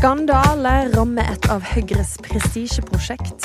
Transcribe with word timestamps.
Skandale 0.00 0.70
rammer 0.94 1.26
et 1.28 1.46
av 1.52 1.60
Høyres 1.74 2.14
prestisjeprosjekt. 2.24 3.42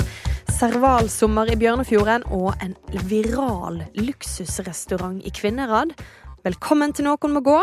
Servalsommer 0.55 1.50
i 1.52 1.57
Bjørnefjorden 1.59 2.23
og 2.31 2.54
en 2.63 2.71
viral 3.09 3.81
luksusrestaurant 4.00 5.18
i 5.28 5.33
Kvinnerad. 5.36 5.91
Velkommen 6.47 6.96
til 6.96 7.10
Noen 7.10 7.33
må 7.36 7.41
gå, 7.43 7.57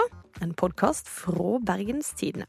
en 0.44 0.52
podkast 0.60 1.08
fra 1.08 1.54
Bergenstidene. 1.64 2.44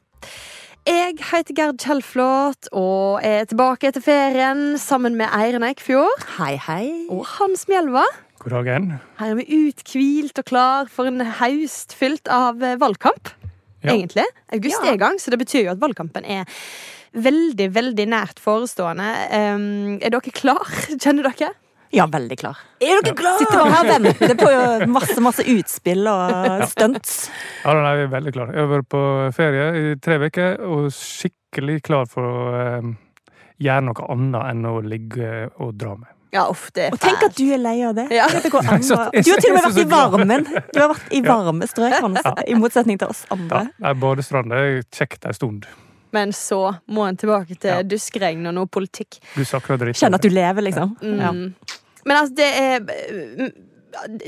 Jeg 0.84 1.16
heter 1.30 1.56
Gerd 1.62 1.80
Kjellflot 1.80 2.68
og 2.76 3.24
er 3.24 3.48
tilbake 3.48 3.94
etter 3.94 4.04
ferien 4.04 4.76
sammen 4.76 5.16
med 5.16 5.32
Eiren 5.32 5.64
Eikfjord 5.64 6.28
Hei, 6.42 6.58
hei. 6.60 6.90
og 7.08 7.24
Hans 7.38 7.70
Mjelva. 7.72 8.04
God 8.44 8.58
dagen. 8.58 8.92
Her 9.22 9.32
er 9.32 9.40
vi 9.40 9.48
uthvilt 9.70 10.44
og 10.44 10.52
klar 10.52 10.92
for 10.92 11.08
en 11.08 11.24
haust 11.40 11.96
fylt 11.96 12.28
av 12.28 12.60
valgkamp. 12.84 13.32
Ja. 13.84 13.94
Egentlig. 13.94 14.26
August 14.56 14.80
Ja. 14.82 14.90
er 14.92 14.98
i 14.98 15.02
gang, 15.02 15.20
så 15.20 15.32
det 15.34 15.40
betyr 15.44 15.66
jo 15.66 15.72
at 15.76 15.82
valgkampen 15.82 16.26
er 16.26 16.46
veldig, 17.14 17.68
veldig 17.76 18.06
nært 18.10 18.40
forestående. 18.42 19.10
Um, 19.30 20.00
er 20.02 20.10
dere 20.16 20.32
klar? 20.34 20.64
Kjenner 21.04 21.30
dere? 21.30 21.52
Ja, 21.94 22.08
veldig 22.10 22.38
klar. 22.42 22.58
Er 22.82 23.04
dere 23.06 23.14
klar? 23.20 23.38
Sitter 23.38 23.60
bare 23.60 23.74
her 23.76 23.90
og 23.92 24.08
venter 24.08 24.34
på 24.40 24.88
masse, 24.90 25.20
masse 25.22 25.46
utspill 25.46 26.08
og 26.10 26.64
stunts. 26.74 27.28
Ja, 27.62 27.76
er 27.78 28.00
vi 28.02 28.08
veldig 28.16 28.34
klar. 28.34 28.54
Jeg 28.56 28.66
har 28.66 28.72
vært 28.72 28.90
på 28.96 29.04
ferie 29.38 29.68
i 29.78 29.96
tre 30.02 30.18
uker 30.24 30.64
og 30.66 30.88
skikkelig 30.96 31.82
klar 31.86 32.10
for 32.10 32.26
å 32.26 32.80
um, 32.80 32.96
gjøre 33.62 33.86
noe 33.92 34.10
annet 34.16 34.50
enn 34.50 34.66
å 34.72 34.80
ligge 34.82 35.34
og 35.62 35.76
dra 35.78 35.94
med. 36.00 36.10
Ja, 36.34 36.48
uff, 36.50 36.72
det 36.74 36.88
er 36.88 36.96
Og 36.96 37.00
tenk 37.00 37.22
at 37.28 37.36
du 37.38 37.44
er 37.54 37.60
lei 37.62 37.76
av 37.86 37.94
det. 37.96 38.08
Ja. 38.12 38.26
Det 38.28 38.50
går 38.52 38.66
an 38.74 38.82
Så- 38.84 38.98
Du 39.14 39.30
har 39.32 39.42
til 39.44 39.52
og 39.52 39.60
med 39.60 39.68
vært 39.68 39.78
i 39.84 39.86
varmen. 39.92 40.44
Du 40.74 40.80
har 40.82 40.90
vært 40.96 41.14
i 41.14 41.22
varme 41.22 41.68
strøk, 41.70 41.94
ja. 42.02 42.34
i 42.48 42.56
motsetning 42.58 42.98
til 43.00 43.08
oss 43.14 43.24
andre. 43.34 43.68
Ja, 43.80 43.94
Badestrand 43.94 44.52
er 44.52 44.82
kjekt 44.92 45.26
ei 45.30 45.34
stund. 45.38 45.68
Men 46.14 46.30
så 46.34 46.76
må 46.94 47.08
en 47.10 47.18
tilbake 47.18 47.56
til 47.58 47.70
Ja. 47.72 47.82
duskregn 47.84 48.46
og 48.48 48.54
noe 48.54 48.68
politikk. 48.68 49.20
Kjenner 49.36 50.16
at 50.16 50.22
du 50.22 50.30
lever, 50.30 50.62
liksom. 50.62 50.98
Ja. 51.02 51.32
Mm. 51.32 51.54
Men 52.06 52.18
altså, 52.18 52.36
det 52.36 52.50
er 52.60 53.52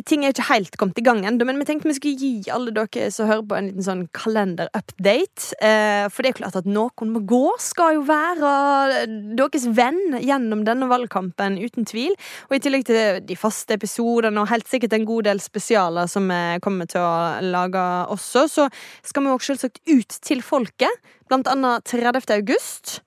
Ting 0.06 0.24
er 0.24 0.34
ikke 0.34 0.48
helt 0.50 0.78
kommet 0.80 1.00
i 1.02 1.04
gang 1.06 1.24
ennå, 1.26 1.46
men 1.48 1.60
vi 1.62 1.68
tenkte 1.68 1.90
vi 1.90 1.96
skulle 1.98 2.20
gi 2.20 2.52
alle 2.54 2.74
dere 2.76 3.10
som 3.14 3.30
hører 3.30 3.46
på, 3.48 3.58
en 3.58 3.70
liten 3.70 3.86
sånn 3.86 4.04
kalender-update. 4.16 5.56
Eh, 5.58 6.06
for 6.12 6.26
det 6.26 6.32
er 6.32 6.38
klart 6.40 6.60
at 6.60 6.70
Noen 6.70 7.14
må 7.14 7.24
gå 7.28 7.44
skal 7.62 7.98
jo 7.98 8.06
være 8.08 9.06
deres 9.38 9.68
venn 9.78 10.20
gjennom 10.22 10.66
denne 10.68 10.90
valgkampen, 10.92 11.60
uten 11.62 11.88
tvil. 11.90 12.16
Og 12.50 12.58
i 12.58 12.62
tillegg 12.64 12.88
til 12.90 13.22
de 13.26 13.40
faste 13.40 13.78
episodene 13.78 14.44
og 14.44 14.52
helt 14.52 14.70
sikkert 14.70 14.96
en 14.98 15.08
god 15.08 15.30
del 15.30 15.44
spesialer 15.44 16.10
som 16.12 16.30
vi 16.30 16.42
kommer 16.66 16.90
til 16.90 17.04
å 17.04 17.42
lage 17.46 17.84
også, 18.14 18.48
så 18.52 18.70
skal 19.06 19.26
vi 19.26 19.34
jo 19.34 19.40
selvsagt 19.50 19.82
ut 19.90 20.20
til 20.26 20.46
folket. 20.46 21.14
Blant 21.30 21.50
annet 21.50 21.86
30. 21.90 22.22
august. 22.38 23.00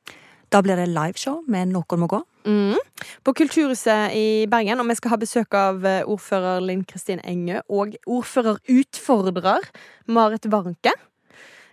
Da 0.53 0.63
blir 0.65 0.79
det 0.81 0.89
liveshow 0.89 1.43
med 1.51 1.73
Noen 1.75 2.01
må 2.01 2.09
gå. 2.09 2.23
Mm. 2.49 2.79
På 3.25 3.35
Kulturhuset 3.37 4.15
i 4.17 4.47
Bergen, 4.49 4.81
og 4.81 4.89
vi 4.89 4.97
skal 4.97 5.13
ha 5.13 5.19
besøk 5.21 5.57
av 5.59 5.85
eh, 5.85 6.07
ordfører 6.09 6.65
Linn 6.65 6.87
Kristin 6.89 7.21
Engø 7.21 7.61
og 7.69 7.99
ordførerutfordrer 8.09 9.69
Marit 10.09 10.49
Warnke. 10.49 10.95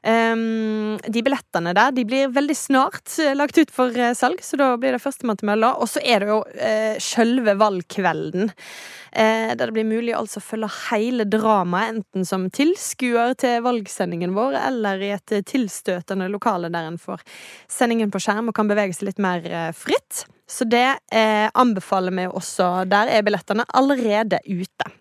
Um, 0.05 0.99
de 1.09 1.21
billettene 1.25 1.71
der 1.73 1.93
de 1.95 2.03
blir 2.05 2.29
veldig 2.29 2.55
snart 2.57 3.15
eh, 3.23 3.31
lagt 3.33 3.57
ut 3.57 3.71
for 3.73 3.89
eh, 3.97 4.11
salg, 4.13 4.43
så 4.45 4.59
da 4.59 4.67
blir 4.77 4.93
det 4.93 5.01
førstemann 5.01 5.39
til 5.39 5.49
mølla. 5.49 5.71
Og 5.81 5.89
så 5.89 6.03
er 6.05 6.21
det 6.21 6.29
jo 6.29 6.41
uh, 6.45 6.99
sjølve 7.01 7.55
valgkvelden, 7.57 8.51
uh, 8.51 9.49
der 9.57 9.63
det 9.63 9.73
blir 9.73 9.87
mulig 9.89 10.13
altså 10.13 10.43
å 10.43 10.45
følge 10.45 10.69
hele 10.91 11.25
dramaet, 11.25 11.95
enten 11.95 12.27
som 12.29 12.45
tilskuer 12.53 13.33
til 13.41 13.63
valgsendingen 13.65 14.35
vår, 14.37 14.59
eller 14.67 15.01
i 15.01 15.09
et 15.15 15.33
eh, 15.33 15.41
tilstøtende 15.45 16.29
lokale 16.29 16.69
der 16.73 16.91
en 16.91 17.01
får 17.01 17.25
sendingen 17.71 18.13
på 18.13 18.21
skjerm 18.21 18.51
og 18.51 18.57
kan 18.57 18.69
bevege 18.69 18.93
seg 18.93 19.09
litt 19.09 19.25
mer 19.25 19.41
uh, 19.49 19.71
fritt. 19.73 20.27
Så 20.45 20.67
det 20.69 20.85
eh, 21.09 21.49
anbefaler 21.57 22.13
vi 22.13 22.27
også. 22.29 22.85
Der 22.89 23.09
er 23.09 23.25
billettene 23.25 23.65
allerede 23.73 24.37
ute. 24.45 24.91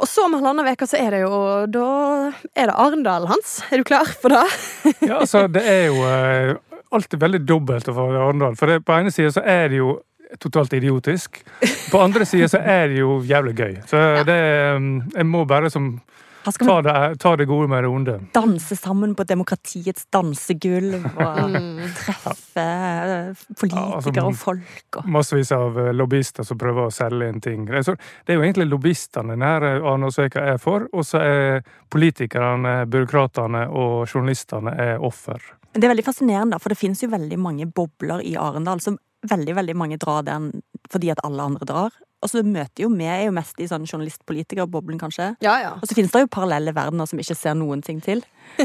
Og 0.00 0.08
så 0.10 0.24
om 0.26 0.34
halvannen 0.34 0.66
uke 0.72 0.88
så 0.90 0.98
er 0.98 1.14
det 1.14 1.20
jo 1.22 1.36
Da 1.70 1.88
er 2.54 2.70
det 2.70 2.78
Arendal, 2.86 3.28
Hans. 3.30 3.60
Er 3.70 3.82
du 3.82 3.86
klar 3.86 4.08
for 4.08 4.34
det? 4.34 4.46
Ja, 5.08 5.20
altså, 5.20 5.46
det 5.50 5.62
er 5.68 5.86
jo 5.90 6.00
eh, 6.08 6.56
alltid 6.94 7.20
veldig 7.22 7.44
dobbelt 7.46 7.88
å 7.90 7.94
få 7.96 8.08
Arendal. 8.14 8.58
For 8.58 8.70
det, 8.70 8.82
på 8.86 8.96
ene 8.96 9.14
sida 9.14 9.32
så 9.34 9.44
er 9.44 9.68
det 9.72 9.80
jo 9.82 9.98
totalt 10.42 10.72
idiotisk. 10.74 11.44
På 11.92 12.00
andre 12.02 12.26
sida 12.26 12.48
så 12.50 12.58
er 12.58 12.88
det 12.90 12.98
jo 13.02 13.20
jævlig 13.26 13.54
gøy. 13.54 13.74
Så 13.90 14.02
det 14.26 14.40
eh, 14.40 14.90
Jeg 15.14 15.30
må 15.30 15.44
bare 15.48 15.70
som 15.70 15.94
Her 16.44 16.52
skal 16.52 16.68
ta 16.68 16.76
det, 16.84 17.18
ta 17.22 17.34
det 17.40 17.46
gode 17.48 17.68
med 17.72 17.84
det 17.84 17.88
onde. 17.88 18.14
danse 18.34 18.76
sammen 18.76 19.14
på 19.16 19.24
demokratiets 19.24 20.06
dansegulv 20.12 21.04
og 21.04 21.50
Mm. 21.54 21.80
treffe 21.96 22.60
eh, 22.60 23.42
politikere 23.60 23.96
altså, 23.96 24.12
og 24.24 24.36
folk 24.36 24.98
og 25.00 25.08
Massevis 25.08 25.52
av 25.52 25.78
eh, 25.78 25.92
lobbyister 25.92 26.44
som 26.44 26.58
prøver 26.58 26.88
å 26.88 26.92
selge 26.92 27.28
inn 27.28 27.40
ting. 27.40 27.64
Det 27.66 27.80
er, 27.88 28.34
jo 28.34 28.42
egentlig 28.42 28.68
lobbyistene 28.68 29.36
denne 29.36 30.10
Sveka 30.14 30.40
er 30.40 30.58
for, 30.58 30.88
og 30.92 31.04
så 31.04 31.20
er 31.24 31.62
politikerne, 31.90 32.84
byråkratene 32.90 33.66
og 33.70 34.06
journalistene 34.08 34.74
er 34.76 35.02
offer. 35.02 35.40
Men 35.72 35.80
Det 35.80 35.88
er 35.88 35.94
veldig 35.94 36.06
fascinerende, 36.06 36.60
for 36.60 36.68
det 36.68 36.78
finnes 36.78 37.02
jo 37.02 37.10
veldig 37.10 37.38
mange 37.38 37.66
bobler 37.66 38.22
i 38.22 38.36
Arendal 38.36 38.80
som 38.80 38.98
veldig 39.24 39.54
veldig 39.56 39.76
mange 39.76 39.98
drar 39.98 40.22
den 40.22 40.50
fordi 40.92 41.10
at 41.10 41.22
alle 41.24 41.42
andre 41.42 41.66
drar. 41.66 41.94
Og 42.24 42.30
så 42.32 42.40
møter 42.40 42.86
jo 42.86 42.88
vi 42.94 43.04
er 43.04 43.26
jo 43.26 43.34
mest 43.36 43.58
i 43.60 43.66
sånn 43.68 43.84
journalist-politiker-boblen, 43.84 44.96
kanskje. 45.00 45.34
Ja, 45.44 45.58
ja. 45.60 45.72
Og 45.76 45.84
så 45.88 45.96
finnes 45.96 46.14
det 46.14 46.22
jo 46.24 46.30
parallelle 46.32 46.72
verdener 46.72 47.08
som 47.10 47.20
vi 47.20 47.26
ikke 47.26 47.36
ser 47.36 47.58
noen 47.58 47.84
ting 47.84 48.00
til. 48.04 48.24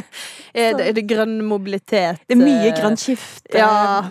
Er 0.59 0.73
det, 0.75 0.85
er 0.89 0.93
det 0.97 1.03
grønn 1.07 1.37
mobilitet? 1.45 2.19
Det 2.27 2.35
er 2.35 2.39
mye 2.39 2.69
eh, 2.71 2.75
grønt 2.77 2.99
skifte. 3.01 3.53
Ja. 3.57 4.09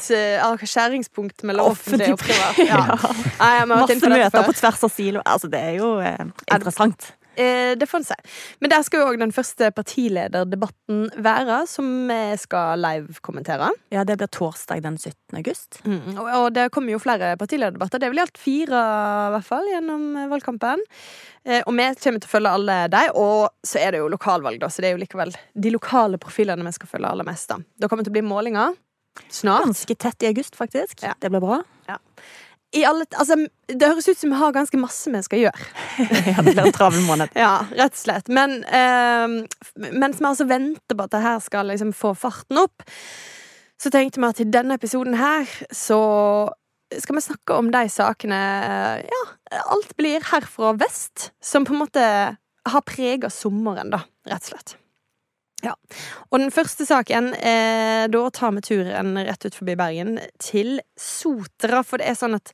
Skjæringspunkt 0.00 1.44
mellom 1.46 1.74
offentlig 1.74 2.14
og 2.14 2.22
privat. 2.24 2.58
Ja. 2.64 2.80
Ja. 2.96 3.66
Masse 3.68 4.08
møter 4.08 4.48
på 4.48 4.56
tvers 4.56 4.86
av 4.88 4.92
silo. 4.92 5.22
Altså, 5.24 5.50
det 5.52 5.60
er 5.60 5.76
jo 5.78 5.92
eh, 6.04 6.24
interessant. 6.48 7.12
Eh, 7.36 7.74
det 7.78 7.88
får 7.90 8.02
en 8.02 8.06
si. 8.08 8.16
Men 8.62 8.72
der 8.72 8.84
skal 8.86 9.02
jo 9.02 9.08
òg 9.10 9.18
den 9.20 9.34
første 9.34 9.70
partilederdebatten 9.74 11.08
være, 11.24 11.60
som 11.70 11.88
vi 12.08 12.20
skal 12.40 12.82
live-kommentere. 12.82 13.70
Ja, 13.94 14.04
det 14.06 14.18
blir 14.20 14.30
torsdag 14.32 14.84
den 14.84 14.98
17. 14.98 15.38
august. 15.40 15.80
Mm, 15.84 16.14
og, 16.16 16.28
og 16.28 16.48
det 16.56 16.70
kommer 16.74 16.94
jo 16.94 17.02
flere 17.02 17.34
partilederdebatter. 17.40 18.00
Det 18.00 18.08
er 18.08 18.14
vel 18.14 18.22
i 18.22 18.26
alt 18.26 18.40
fire, 18.40 18.84
i 19.28 19.34
hvert 19.36 19.48
fall, 19.48 19.70
gjennom 19.72 20.06
eh, 20.20 20.30
valgkampen. 20.32 20.86
Eh, 21.44 21.60
og 21.64 21.74
vi 21.76 21.90
kommer 22.00 22.22
til 22.22 22.30
å 22.30 22.34
følge 22.36 22.54
alle 22.60 22.78
de. 22.92 23.04
Og 23.20 23.66
så 23.66 23.82
er 23.82 23.94
det 23.94 24.04
jo 24.04 24.10
lokalvalg, 24.12 24.62
da, 24.62 24.70
så 24.72 24.84
det 24.84 24.90
er 24.90 24.98
jo 24.98 25.02
likevel 25.04 25.34
de 25.34 25.74
lokale 25.74 26.20
profilene 26.22 26.66
vi 26.66 26.76
skal 26.78 26.90
følge 26.96 27.10
aller 27.10 27.28
mest. 27.28 27.50
da. 27.50 27.60
Det 27.80 27.90
kommer 27.90 28.06
til 28.06 28.14
å 28.14 28.18
bli 28.18 28.26
målinger 28.26 28.78
snart. 29.30 29.64
Ganske 29.64 29.94
tett 29.94 30.22
i 30.22 30.26
august, 30.26 30.56
faktisk. 30.56 31.02
Ja. 31.02 31.14
Det 31.20 31.30
blir 31.30 31.42
bra. 31.44 31.62
I 31.86 31.92
alle, 32.82 33.06
altså, 33.14 33.36
det 33.70 33.86
høres 33.86 34.08
ut 34.08 34.18
som 34.18 34.32
vi 34.32 34.38
har 34.40 34.54
ganske 34.56 34.78
masse 34.82 35.12
vi 35.12 35.20
skal 35.22 35.44
gjøre. 35.44 35.68
ja, 36.32 36.34
det 36.40 36.54
blir 36.56 36.64
en 36.64 36.74
travel 36.74 37.06
måned. 37.06 37.30
Ja, 37.44 37.68
rett 37.70 37.94
og 37.94 38.00
slett. 38.00 38.30
Men 38.34 38.62
eh, 38.66 39.38
mens 39.94 40.18
vi 40.18 40.26
altså 40.26 40.48
venter 40.50 40.98
på 40.98 41.06
at 41.06 41.14
det 41.14 41.22
her 41.22 41.40
skal 41.44 41.70
liksom 41.70 41.94
få 41.94 42.14
farten 42.18 42.64
opp, 42.64 42.82
så 43.80 43.92
tenkte 43.94 44.22
vi 44.22 44.30
at 44.30 44.42
i 44.42 44.50
denne 44.50 44.78
episoden 44.78 45.18
her 45.18 45.46
så 45.74 46.00
skal 46.98 47.18
vi 47.18 47.24
snakke 47.24 47.56
om 47.58 47.70
de 47.74 47.86
sakene 47.90 48.38
Ja, 49.02 49.22
alt 49.72 49.94
blir 49.98 50.24
herfra 50.30 50.74
vest, 50.78 51.30
som 51.42 51.66
på 51.66 51.74
en 51.74 51.82
måte 51.82 52.04
har 52.64 52.86
prega 52.86 53.30
sommeren, 53.30 53.90
da, 53.92 54.04
rett 54.30 54.46
og 54.46 54.54
slett. 54.54 54.76
Ja. 55.64 55.74
Og 56.30 56.42
den 56.42 56.52
første 56.52 56.86
saken, 56.88 57.32
eh, 57.34 58.06
da 58.12 58.24
tar 58.34 58.52
vi 58.56 58.64
turen 58.66 59.14
rett 59.16 59.46
ut 59.46 59.56
forbi 59.56 59.76
Bergen 59.80 60.18
til 60.42 60.76
Sotra, 61.00 61.80
for 61.86 62.02
det 62.02 62.10
er 62.10 62.18
sånn 62.18 62.36
at 62.36 62.52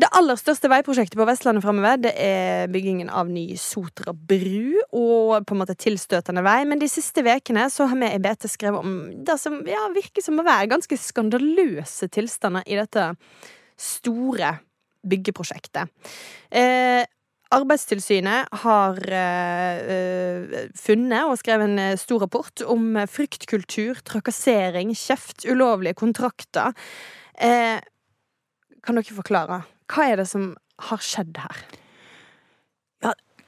det 0.00 0.08
aller 0.16 0.38
største 0.40 0.70
veiprosjektet 0.72 1.18
på 1.20 1.26
Vestlandet 1.28 1.62
fremover, 1.62 1.98
det 2.00 2.14
er 2.16 2.70
byggingen 2.72 3.10
av 3.12 3.28
ny 3.28 3.52
Sotra 3.60 4.14
bru 4.16 4.80
og 4.88 5.44
på 5.44 5.54
en 5.54 5.60
måte 5.60 5.76
tilstøtende 5.76 6.42
vei. 6.42 6.62
Men 6.66 6.80
de 6.80 6.88
siste 6.90 7.20
ukene 7.20 7.68
så 7.70 7.86
har 7.90 8.00
vi 8.00 8.08
i 8.08 8.22
BT 8.22 8.48
skrevet 8.50 8.80
om 8.80 8.96
det 9.22 9.36
som 9.38 9.60
ja, 9.68 9.84
virker 9.92 10.24
som 10.24 10.40
å 10.40 10.46
være 10.48 10.70
ganske 10.72 10.96
skandaløse 10.98 12.08
tilstander 12.08 12.64
i 12.66 12.80
dette 12.80 13.10
store 13.76 14.56
byggeprosjektet. 15.12 15.92
Eh, 16.50 17.04
Arbeidstilsynet 17.52 18.48
har 18.62 18.98
eh, 19.12 20.70
funnet 20.78 21.28
og 21.28 21.36
skrevet 21.40 21.68
en 21.68 21.82
eh, 21.82 21.98
stor 22.00 22.24
rapport 22.24 22.64
om 22.64 22.96
fryktkultur, 23.10 24.00
trakassering, 24.08 24.94
kjeft, 24.96 25.44
ulovlige 25.44 25.98
kontrakter. 26.00 26.72
Uh, 27.36 27.78
kan 28.84 28.98
dere 28.98 29.16
forklare? 29.16 29.62
Hva 29.92 30.08
er 30.08 30.20
det 30.20 30.28
som 30.30 30.52
har 30.88 31.04
skjedd 31.04 31.40
her? 31.44 31.64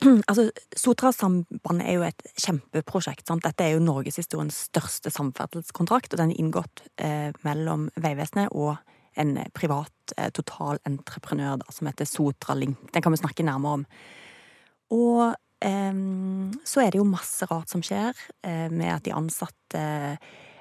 Altså, 0.29 0.51
Sotrasambandet 0.77 1.87
er 1.87 1.95
jo 1.97 2.03
et 2.05 2.25
kjempeprosjekt. 2.37 3.27
Sant? 3.29 3.45
Dette 3.47 3.65
er 3.65 3.77
jo 3.77 3.85
norgeshistoriens 3.85 4.67
største 4.69 5.13
samferdselskontrakt, 5.13 6.13
og 6.13 6.21
den 6.21 6.35
er 6.35 6.41
inngått 6.43 6.85
eh, 7.01 7.31
mellom 7.47 7.89
Vegvesenet 7.97 8.53
og 8.53 8.77
en 9.17 9.37
privat 9.55 10.15
eh, 10.19 10.31
totalentreprenør 10.35 11.61
da, 11.63 11.71
som 11.73 11.87
heter 11.91 12.09
Sotra 12.09 12.55
Link. 12.59 12.79
Den 12.95 13.03
kan 13.05 13.13
vi 13.15 13.21
snakke 13.23 13.47
nærmere 13.47 13.81
om. 13.81 13.85
Og 14.95 15.35
eh, 15.65 16.01
så 16.65 16.85
er 16.85 16.91
det 16.95 17.01
jo 17.01 17.09
masse 17.09 17.47
rart 17.51 17.71
som 17.73 17.83
skjer, 17.85 18.15
eh, 18.47 18.69
med 18.71 18.95
at 18.99 19.05
de 19.07 19.15
ansatte 19.17 19.85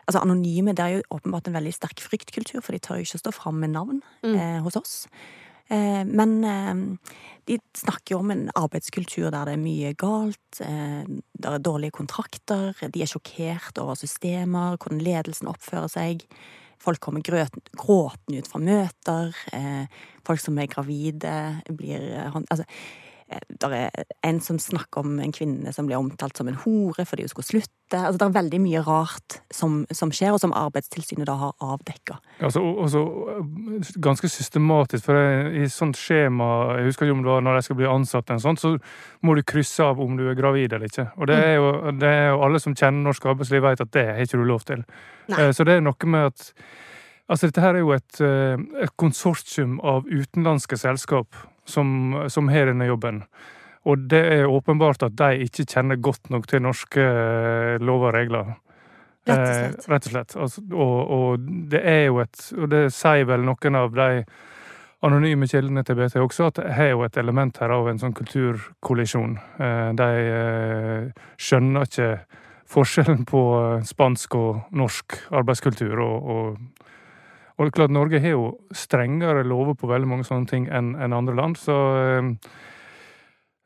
Altså 0.03 0.19
Anonyme 0.19 0.73
det 0.75 0.83
er 0.83 0.97
jo 0.97 1.03
åpenbart 1.15 1.45
en 1.47 1.53
veldig 1.55 1.71
sterk 1.71 2.01
fryktkultur, 2.03 2.57
for 2.59 2.75
de 2.75 2.79
tør 2.83 2.97
jo 3.00 3.05
ikke 3.05 3.21
stå 3.21 3.31
fram 3.31 3.61
med 3.63 3.69
navn 3.71 4.01
Mm. 4.25 4.35
eh, 4.35 4.57
hos 4.65 4.75
oss. 4.75 5.07
Eh, 5.71 6.03
men 6.03 6.44
eh, 6.44 6.81
de 7.47 7.55
snakker 7.73 8.11
jo 8.11 8.19
om 8.19 8.31
en 8.31 8.50
arbeidskultur 8.53 9.29
der 9.31 9.45
det 9.47 9.53
er 9.53 9.61
mye 9.63 9.94
galt, 9.95 10.59
eh, 10.59 11.05
der 11.39 11.55
er 11.55 11.63
dårlige 11.63 11.95
kontrakter, 11.95 12.75
de 12.91 13.01
er 13.01 13.07
sjokkert 13.07 13.79
over 13.79 13.95
systemer, 13.95 14.75
hvordan 14.75 15.00
ledelsen 15.00 15.47
oppfører 15.47 15.88
seg. 15.88 16.27
Folk 16.83 17.00
kommer 17.00 17.24
gråtende 17.24 18.41
ut 18.41 18.50
fra 18.50 18.59
møter. 18.59 19.31
Eh, 19.56 19.85
folk 20.27 20.41
som 20.44 20.59
er 20.59 20.71
gravide, 20.71 21.35
blir 21.71 22.09
Altså, 22.27 22.65
eh, 23.33 23.56
der 23.59 23.74
er 23.77 24.06
en 24.24 24.39
som 24.44 24.59
snakker 24.62 25.03
om 25.03 25.19
en 25.19 25.33
kvinne 25.35 25.74
som 25.74 25.88
blir 25.89 26.00
omtalt 26.00 26.38
som 26.38 26.47
en 26.47 26.59
hore 26.63 27.06
fordi 27.06 27.25
hun 27.25 27.31
skulle 27.31 27.50
slutte. 27.50 27.94
Altså, 27.94 28.18
det 28.18 28.25
er 28.25 28.35
veldig 28.38 28.59
mye 28.63 28.81
rart 28.85 29.38
som, 29.53 29.83
som 29.94 30.12
skjer, 30.13 30.33
og 30.33 30.41
som 30.41 30.53
Arbeidstilsynet 30.57 31.27
da 31.30 31.35
har 31.38 31.53
avdekka. 31.62 32.18
Altså, 32.41 32.62
og 32.63 33.91
ganske 34.01 34.30
systematisk, 34.30 35.06
for 35.06 35.13
det- 35.13 35.63
i 35.63 35.68
sånt 35.69 35.97
skjema 35.97 36.77
Jeg 36.77 36.85
husker 36.85 37.06
ikke 37.06 37.18
om 37.18 37.24
det 37.24 37.31
var 37.31 37.41
når 37.41 37.56
jeg 37.56 37.63
skal 37.63 37.75
bli 37.75 37.85
ansatt, 37.85 38.30
en 38.31 38.39
sånn, 38.39 38.57
så 38.57 38.80
må 39.24 39.36
du 39.36 39.44
krysse 39.44 39.83
av 39.83 40.00
om 40.00 40.18
du 40.18 40.29
er 40.29 40.36
gravid 40.36 40.74
eller 40.74 40.88
ikke. 40.88 41.12
Og 41.18 41.27
det 41.27 41.38
er 41.38 41.56
jo, 41.56 41.91
det 41.91 42.09
er 42.09 42.29
jo 42.31 42.41
alle 42.41 42.59
som 42.59 42.74
kjenner 42.75 43.03
norsk 43.03 43.25
arbeidsliv, 43.25 43.62
vet 43.62 43.81
at 43.81 43.91
det 43.91 44.07
har 44.07 44.21
ikke 44.24 44.39
du 44.41 44.45
lov 44.45 44.65
til. 44.65 44.83
Nei. 45.29 45.39
Eh, 45.39 45.51
Så 45.51 45.63
det 45.65 45.77
er 45.77 45.81
noe 45.81 46.06
med 46.06 46.25
at 46.33 46.53
Altså, 47.29 47.47
dette 47.47 47.62
her 47.62 47.75
er 47.75 47.79
jo 47.79 47.91
et, 47.95 48.19
eh, 48.21 48.57
et 48.83 48.91
konsortium 49.00 49.79
av 49.81 50.03
utenlandske 50.03 50.77
selskap 50.77 51.27
som, 51.65 52.24
som 52.30 52.50
har 52.51 52.71
denne 52.71 52.88
jobben. 52.89 53.24
Og 53.83 54.06
det 54.12 54.21
er 54.38 54.48
åpenbart 54.48 55.04
at 55.04 55.15
de 55.19 55.44
ikke 55.44 55.65
kjenner 55.68 56.00
godt 56.00 56.30
nok 56.31 56.48
til 56.48 56.63
norske 56.63 57.04
eh, 57.04 57.81
lover 57.83 58.13
og 58.13 58.15
regler. 58.15 58.54
Rett 59.27 59.38
og 59.38 59.44
Eh, 59.44 59.54
slett. 59.56 59.89
rett 59.89 60.06
og 60.07 60.12
slett. 60.12 60.36
Altså, 60.36 60.62
og, 60.71 61.12
og 61.12 61.45
det 61.71 61.80
er 61.88 62.06
jo 62.06 62.19
et 62.19 62.42
Og 62.57 62.69
det 62.71 62.81
sier 62.92 63.24
vel 63.27 63.45
noen 63.48 63.75
av 63.80 63.94
de 63.95 64.25
anonyme 65.04 65.48
kildene 65.48 65.83
til 65.83 65.95
BT 66.00 66.15
også, 66.24 66.48
at 66.48 66.62
det 66.62 66.69
er 66.80 66.94
jo 66.94 67.04
et 67.04 67.18
element 67.19 67.57
her 67.60 67.74
av 67.75 67.89
en 67.92 68.00
sånn 68.00 68.15
kulturkollisjon. 68.15 69.36
Eh, 69.60 69.89
de 70.00 70.10
eh, 70.31 71.25
skjønner 71.36 71.89
ikke 71.89 72.10
forskjellen 72.74 73.25
på 73.27 73.42
eh, 73.60 73.83
spansk 73.88 74.36
og 74.39 74.62
norsk 74.71 75.18
arbeidskultur. 75.31 76.00
Og, 76.00 76.31
og, 76.36 76.82
og 77.53 77.65
det 77.65 77.69
er 77.71 77.77
klart 77.77 77.94
Norge 77.94 78.21
har 78.21 78.35
jo 78.35 78.45
strengere 78.73 79.44
lover 79.45 79.75
på 79.77 79.89
veldig 79.89 80.09
mange 80.09 80.27
sånne 80.27 80.50
ting 80.50 80.69
enn 80.73 80.94
en 80.97 81.13
andre 81.13 81.35
land, 81.38 81.57
så 81.61 81.75
eh, 82.01 82.29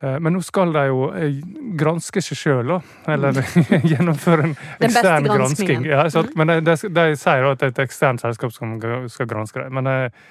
eh, 0.04 0.18
men 0.20 0.36
nå 0.36 0.42
skal 0.44 0.74
de 0.76 0.84
jo 0.90 1.06
eh, 1.16 1.38
granske 1.80 2.24
seg 2.24 2.42
sjøl, 2.42 2.74
da. 2.74 2.82
Eller 3.14 3.40
gjennomføre 3.94 4.50
en 4.50 4.58
ekstern 4.84 5.30
gransking. 5.32 5.88
Ja, 5.88 6.10
sant? 6.12 6.36
Men 6.36 6.52
de, 6.52 6.60
de, 6.68 6.76
de 7.00 7.08
sier 7.16 7.48
at 7.48 7.64
det 7.64 7.72
er 7.72 7.76
et 7.78 7.86
eksternt 7.88 8.26
selskap 8.26 8.52
som 8.56 8.76
skal 9.14 9.32
granske 9.32 9.64
dem. 9.64 9.80
Men 9.80 9.94
eh, 9.94 10.28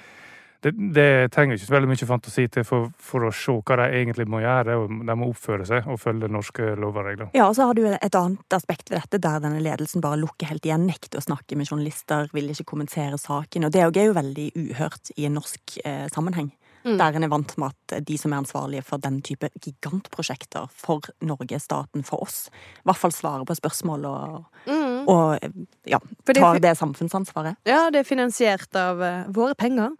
det, 0.65 0.73
det 0.95 1.09
trenger 1.33 1.57
ikke 1.57 1.73
veldig 1.75 1.89
mye 1.91 2.09
fantasi 2.09 2.47
til 2.51 2.65
for, 2.67 2.89
for 2.97 3.27
å 3.27 3.31
se 3.35 3.53
hva 3.57 3.77
de 3.83 3.87
egentlig 3.99 4.27
må 4.29 4.41
gjøre. 4.41 4.77
og 4.81 4.93
De 5.07 5.17
må 5.19 5.29
oppføre 5.31 5.67
seg 5.69 5.87
og 5.89 5.99
følge 6.01 6.29
norske 6.33 6.73
lover 6.79 7.03
og 7.03 7.09
regler. 7.11 7.31
Ja, 7.37 7.47
og 7.49 7.57
så 7.57 7.69
har 7.69 7.77
du 7.77 7.83
et 7.87 8.17
annet 8.17 8.57
aspekt 8.57 8.91
ved 8.91 8.99
dette, 9.01 9.21
der 9.23 9.43
denne 9.43 9.61
ledelsen 9.63 10.03
bare 10.03 10.19
lukker 10.21 10.49
helt 10.51 10.65
igjen, 10.65 10.87
nekter 10.89 11.21
å 11.21 11.25
snakke 11.27 11.59
med 11.59 11.69
journalister, 11.69 12.29
vil 12.33 12.49
ikke 12.53 12.69
kommentere 12.73 13.19
saken. 13.21 13.67
Og 13.67 13.75
det 13.75 13.85
er 13.85 14.09
jo 14.09 14.17
veldig 14.17 14.47
uhørt 14.57 15.13
i 15.15 15.27
en 15.29 15.37
norsk 15.37 15.77
eh, 15.85 16.07
sammenheng. 16.13 16.51
Mm. 16.87 16.97
Der 17.01 17.17
en 17.19 17.25
er 17.27 17.31
vant 17.31 17.53
med 17.59 17.73
at 17.75 18.05
de 18.07 18.15
som 18.17 18.31
er 18.31 18.39
ansvarlige 18.39 18.85
for 18.87 19.01
den 19.03 19.17
type 19.25 19.49
gigantprosjekter 19.59 20.69
for 20.71 21.03
Norge, 21.21 21.59
staten, 21.59 22.05
for 22.07 22.23
oss, 22.23 22.45
i 22.79 22.87
hvert 22.87 23.01
fall 23.01 23.11
svarer 23.11 23.43
på 23.47 23.57
spørsmål 23.57 24.05
og, 24.07 24.45
Mm. 24.67 25.07
og 25.07 25.39
ja, 25.87 25.99
tar 26.25 26.59
det 26.59 26.73
samfunnsansvaret. 26.77 27.55
Ja, 27.67 27.89
det 27.91 28.01
er 28.01 28.07
finansiert 28.07 28.75
av 28.75 28.99
uh, 28.99 29.27
våre 29.31 29.55
penger. 29.55 29.93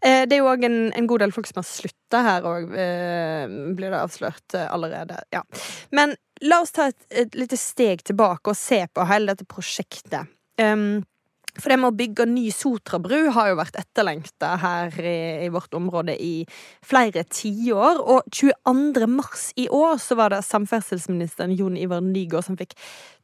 Eh, 0.00 0.24
det 0.24 0.38
er 0.38 0.42
jo 0.42 0.48
òg 0.52 0.64
en, 0.64 0.78
en 0.96 1.08
god 1.10 1.24
del 1.24 1.32
folk 1.32 1.48
som 1.48 1.60
har 1.60 1.68
slutta 1.68 2.22
her 2.24 2.46
òg, 2.48 2.70
blir 3.76 3.90
det 3.90 4.00
avslørt 4.00 4.54
eh, 4.56 4.68
allerede. 4.72 5.18
Ja. 5.34 5.42
Men 5.92 6.14
la 6.44 6.60
oss 6.64 6.72
ta 6.72 6.88
et, 6.92 7.06
et 7.10 7.34
lite 7.38 7.58
steg 7.60 8.04
tilbake 8.06 8.52
og 8.52 8.56
se 8.58 8.84
på 8.92 9.08
hele 9.10 9.34
dette 9.34 9.48
prosjektet. 9.48 10.30
Um, 10.60 11.02
for 11.60 11.70
det 11.70 11.78
med 11.80 11.92
å 11.92 11.96
bygge 11.96 12.26
ny 12.28 12.48
Sotrabru 12.54 13.28
har 13.34 13.50
jo 13.50 13.58
vært 13.60 13.78
etterlengta 13.78 14.54
her 14.62 14.96
i, 14.98 15.18
i 15.46 15.50
vårt 15.54 15.74
område 15.76 16.16
i 16.18 16.46
flere 16.84 17.22
tiår. 17.30 18.00
Og 18.02 18.26
22. 18.34 19.06
mars 19.10 19.50
i 19.60 19.68
år 19.70 20.00
så 20.02 20.18
var 20.18 20.34
det 20.34 20.42
samferdselsministeren 20.46 21.54
Jon 21.54 21.78
Ivar 21.78 22.02
Nygård 22.04 22.48
som 22.48 22.58
fikk 22.58 22.74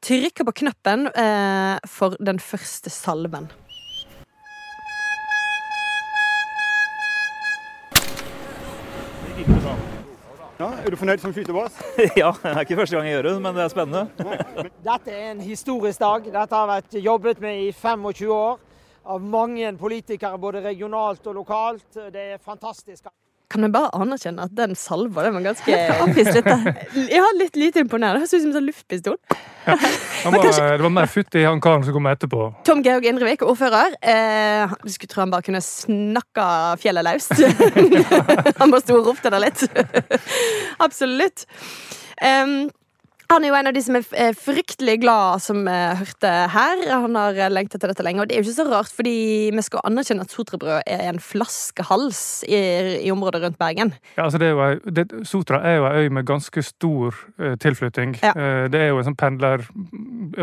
trykka 0.07 0.47
på 0.47 0.57
knappen 0.63 1.09
eh, 1.11 1.77
for 1.91 2.15
den 2.23 2.39
første 2.43 2.93
salven. 2.95 3.51
Ja, 10.61 10.67
er 10.77 10.93
du 10.93 10.97
fornøyd 11.01 11.23
som 11.23 11.33
skytebass? 11.33 11.77
Ja, 12.21 12.35
det 12.37 12.51
er 12.51 12.59
ikke 12.67 12.77
første 12.83 12.99
gang 12.99 13.07
jeg 13.09 13.15
gjør 13.15 13.27
det, 13.31 13.31
men 13.41 13.55
det 13.57 13.63
er 13.65 13.71
spennende. 13.73 14.03
Dette 14.85 15.15
er 15.15 15.31
en 15.31 15.41
historisk 15.41 16.03
dag. 16.03 16.27
Dette 16.35 16.59
har 16.59 16.67
vært 16.69 16.97
jobbet 17.01 17.41
med 17.41 17.63
i 17.63 17.71
25 17.73 18.29
år 18.35 18.59
av 19.09 19.25
mange 19.25 19.71
politikere, 19.81 20.37
både 20.43 20.61
regionalt 20.67 21.25
og 21.33 21.39
lokalt. 21.39 21.89
Det 22.13 22.27
er 22.35 22.43
fantastisk. 22.45 23.09
Kan 23.51 23.67
vi 23.67 23.71
bare 23.75 23.91
anerkjenne 23.99 24.45
at 24.47 24.53
den 24.55 24.77
salva 24.79 25.25
den 25.27 25.35
var 25.35 25.49
ganske 25.49 25.79
Avfislete. 26.05 26.57
Ja, 27.17 27.25
litt 27.35 27.57
lite 27.59 27.83
imponerende. 27.83 28.23
Høres 28.23 28.35
ut 28.35 28.45
som 28.45 28.53
en 28.53 28.59
sånn 28.61 28.69
luftpistol. 28.69 29.17
Han 29.67 30.35
var, 30.35 30.47
Det 30.47 30.85
var 30.85 30.93
mer 30.95 31.11
futt 31.11 31.35
i 31.35 31.43
han 31.45 31.61
karen 31.63 31.83
som 31.85 31.97
kom 31.97 32.07
etterpå. 32.11 32.47
Tom 32.67 32.83
Georg 32.87 33.07
Indrevik, 33.11 33.43
ordfører. 33.43 33.97
Eh, 34.01 34.75
du 34.85 34.91
skulle 34.95 35.11
tro 35.11 35.25
han 35.25 35.35
bare 35.35 35.47
kunne 35.47 35.63
snakka 35.65 36.47
fjellet 36.81 37.07
løst. 37.07 37.35
han 38.61 38.71
bare 38.71 38.83
sto 38.85 39.01
og 39.01 39.11
ropte 39.11 39.33
der 39.35 39.43
litt. 39.43 39.67
Absolutt. 40.87 41.47
Em, 42.23 42.71
han 43.31 43.45
er 43.45 43.53
jo 43.53 43.59
en 43.59 43.71
av 43.71 43.75
de 43.77 43.83
som 43.85 43.97
er 43.99 44.07
er 44.21 44.37
fryktelig 44.37 44.97
glad, 45.03 45.43
som 45.43 45.63
vi 45.67 45.77
hørte 46.01 46.31
her. 46.53 46.83
Han 46.91 47.17
har 47.19 47.37
lengta 47.37 47.55
lengtet 47.55 47.79
etter 47.79 47.93
dette 47.93 48.05
lenge, 48.07 48.23
og 48.23 48.29
det 48.29 48.37
er 48.37 48.43
jo 48.43 48.49
ikke 48.49 48.57
så 48.57 48.67
rart, 48.69 48.93
fordi 48.95 49.15
vi 49.55 49.65
skal 49.65 49.85
anerkjenne 49.87 50.25
at 50.27 50.35
Sotrabrød 50.35 50.83
er 50.87 51.05
en 51.11 51.21
flaskehals 51.23 52.43
i, 52.49 52.61
i 53.07 53.11
området 53.13 53.43
rundt 53.45 53.59
Bergen. 53.61 53.95
Ja, 54.17 54.25
altså 54.25 54.41
det 54.43 54.51
er 54.51 54.57
jo, 54.57 54.93
det, 54.97 55.07
Sotra 55.29 55.63
er 55.67 55.79
jo 55.79 55.89
ei 55.91 56.05
øy 56.05 56.13
med 56.19 56.27
ganske 56.29 56.63
stor 56.67 57.17
uh, 57.41 57.55
tilflytting. 57.61 58.17
Ja. 58.23 58.35
Uh, 58.35 58.67
det 58.73 58.81
er 58.81 58.93
jo 58.93 59.01
en 59.01 59.11
sånn 59.11 59.19
pendler 59.21 59.67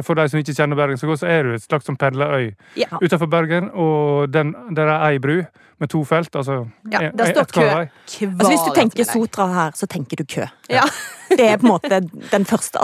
For 0.06 0.18
de 0.18 0.28
som 0.30 0.40
ikke 0.40 0.56
kjenner 0.56 0.78
Bergen 0.80 1.00
så 1.00 1.10
godt, 1.10 1.22
så 1.24 1.30
er 1.32 1.44
det 1.44 1.52
jo 1.54 1.60
et 1.60 1.68
slags 1.68 1.88
sånn 1.90 2.00
pendlerøy 2.00 2.52
Ja. 2.78 2.90
utenfor 3.02 3.30
Bergen. 3.32 3.72
Og 3.74 4.32
den, 4.34 4.54
der 4.76 4.92
er 4.94 5.10
ei 5.12 5.22
bru 5.24 5.42
med 5.80 5.90
to 5.90 6.04
felt. 6.04 6.36
Altså 6.36 6.66
Ja, 6.92 7.10
der 7.18 7.32
står 7.32 7.44
kø. 7.54 7.68
Altså, 7.68 8.50
hvis 8.50 8.66
du 8.68 8.74
tenker. 8.76 9.04
Sotra 9.08 9.48
her, 9.54 9.72
så 9.76 9.88
tenker 9.88 10.18
du 10.18 10.26
kø. 10.26 10.46
Ja. 10.70 10.84
Det 11.30 11.44
er 11.44 11.58
på 11.58 11.68
en 11.68 11.74
måte 11.74 12.02
den 12.32 12.46
første 12.46 12.80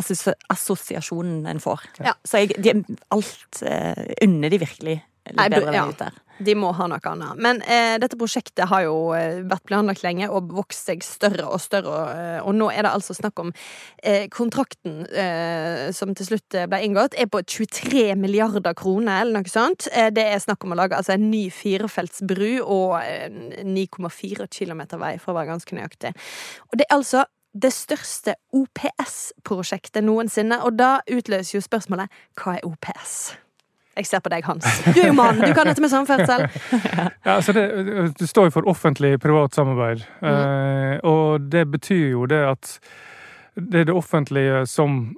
assosiasjonen 0.49 1.47
en 1.47 1.59
får. 1.63 1.85
Ja. 1.99 2.13
Så 2.25 2.43
jeg, 2.43 2.57
de, 2.63 2.73
alt 3.11 3.63
uh, 3.63 4.03
unner 4.21 4.49
de 4.49 4.59
virkelig 4.59 4.97
litt 5.31 5.55
bedre 5.55 5.73
ja. 5.73 5.83
enn 5.83 5.93
ute 5.93 6.09
der. 6.09 6.19
De 6.41 6.55
må 6.57 6.71
ha 6.73 6.87
noe 6.89 7.11
annet. 7.11 7.39
Men 7.43 7.61
eh, 7.61 7.95
dette 8.01 8.17
prosjektet 8.17 8.65
har 8.71 8.85
jo 8.87 8.95
eh, 9.17 9.41
vært 9.49 9.65
planlagt 9.69 10.03
lenge 10.05 10.29
og 10.33 10.53
vokst 10.55 10.89
seg 10.89 11.03
større 11.05 11.45
og 11.45 11.61
større. 11.61 11.93
Og, 11.93 12.47
og 12.49 12.57
nå 12.57 12.69
er 12.73 12.87
det 12.87 12.93
altså 12.93 13.15
snakk 13.17 13.43
om 13.43 13.51
eh, 14.01 14.25
kontrakten 14.33 15.03
eh, 15.09 15.91
som 15.95 16.15
til 16.17 16.31
slutt 16.31 16.57
eh, 16.57 16.67
ble 16.69 16.81
inngått, 16.87 17.17
er 17.19 17.29
på 17.31 17.43
23 17.45 18.15
milliarder 18.19 18.75
kroner 18.77 19.21
eller 19.21 19.39
noe 19.43 19.51
sånt. 19.51 19.87
Eh, 19.93 20.09
det 20.13 20.25
er 20.31 20.41
snakk 20.41 20.65
om 20.65 20.73
å 20.73 20.79
lage 20.79 20.97
altså, 20.97 21.15
en 21.17 21.29
ny 21.29 21.45
firefelts 21.53 22.25
bru 22.27 22.49
og 22.63 22.97
eh, 23.03 23.29
9,4 23.63 24.49
kilometer 24.53 25.01
vei, 25.01 25.15
for 25.21 25.33
å 25.33 25.39
være 25.41 25.53
ganske 25.53 25.77
nøyaktig. 25.77 26.15
Og 26.71 26.81
det 26.81 26.89
er 26.89 26.97
altså 26.97 27.27
det 27.53 27.69
største 27.73 28.33
OPS-prosjektet 28.57 30.01
noensinne, 30.05 30.57
og 30.65 30.77
da 30.79 30.97
utløser 31.05 31.59
jo 31.59 31.63
spørsmålet 31.63 32.21
hva 32.41 32.57
er 32.57 32.65
OPS? 32.65 33.42
Jeg 33.93 34.07
ser 34.09 34.21
på 34.25 34.31
deg, 34.33 34.45
Hans. 34.47 34.65
Du 34.89 34.97
er 34.97 35.11
jo 35.11 35.15
mann, 35.17 35.37
du 35.37 35.53
kan 35.53 35.69
dette 35.69 35.83
med 35.83 35.91
samferdsel. 35.91 36.47
Ja, 37.25 37.37
altså 37.37 37.53
det, 37.55 37.63
det 38.19 38.27
står 38.27 38.49
jo 38.49 38.55
for 38.57 38.69
offentlig-privat 38.71 39.55
samarbeid. 39.55 40.01
Eh, 40.25 40.95
og 41.07 41.45
det 41.53 41.67
betyr 41.71 42.07
jo 42.15 42.25
det 42.29 42.41
at 42.47 42.73
det 43.53 43.83
er 43.83 43.87
det 43.91 43.95
offentlige 43.95 44.63
som, 44.67 45.13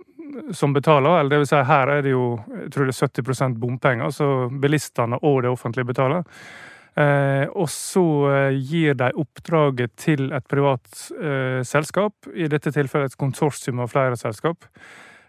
som 0.51 0.75
betaler. 0.75 1.21
Eller 1.21 1.31
det 1.31 1.41
vil 1.43 1.49
si, 1.49 1.63
her 1.71 1.93
er 1.95 2.05
det 2.05 2.13
jo 2.13 2.27
jeg 2.51 2.69
tror 2.75 2.89
det 2.89 2.95
er 2.95 3.09
70% 3.23 3.57
bompenger, 3.61 4.13
så 4.13 4.29
bilistene 4.51 5.21
og 5.23 5.43
det 5.45 5.53
offentlige 5.55 5.93
betaler. 5.93 6.27
Eh, 6.95 7.47
og 7.51 7.67
så 7.71 8.05
eh, 8.31 8.57
gir 8.59 8.95
de 8.95 9.09
oppdraget 9.19 9.97
til 9.99 10.29
et 10.35 10.45
privat 10.47 10.85
eh, 11.19 11.59
selskap, 11.67 12.29
i 12.31 12.47
dette 12.51 12.71
tilfellet 12.71 13.11
et 13.11 13.19
konsortium 13.19 13.81
av 13.83 13.91
flere 13.91 14.19
selskap. 14.19 14.69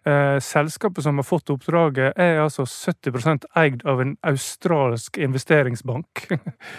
Eh, 0.06 0.40
selskapet 0.40 1.04
som 1.04 1.16
har 1.18 1.25
fått 1.25 1.50
oppdraget, 1.50 2.12
er 2.16 2.36
altså 2.38 2.62
70% 2.62 3.44
eid 3.58 3.80
av 3.90 4.00
en 4.00 4.12
australsk 4.22 5.16
investeringsbank. 5.18 6.28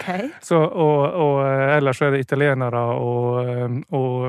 Okay. 0.00 0.30
Så, 0.48 0.56
og, 0.56 1.02
og 1.12 1.42
eh, 1.44 1.74
ellers 1.76 2.00
er 2.00 2.14
det 2.14 2.22
italienere 2.24 2.80
og, 2.96 3.42
eh, 3.42 3.74
og 3.98 4.24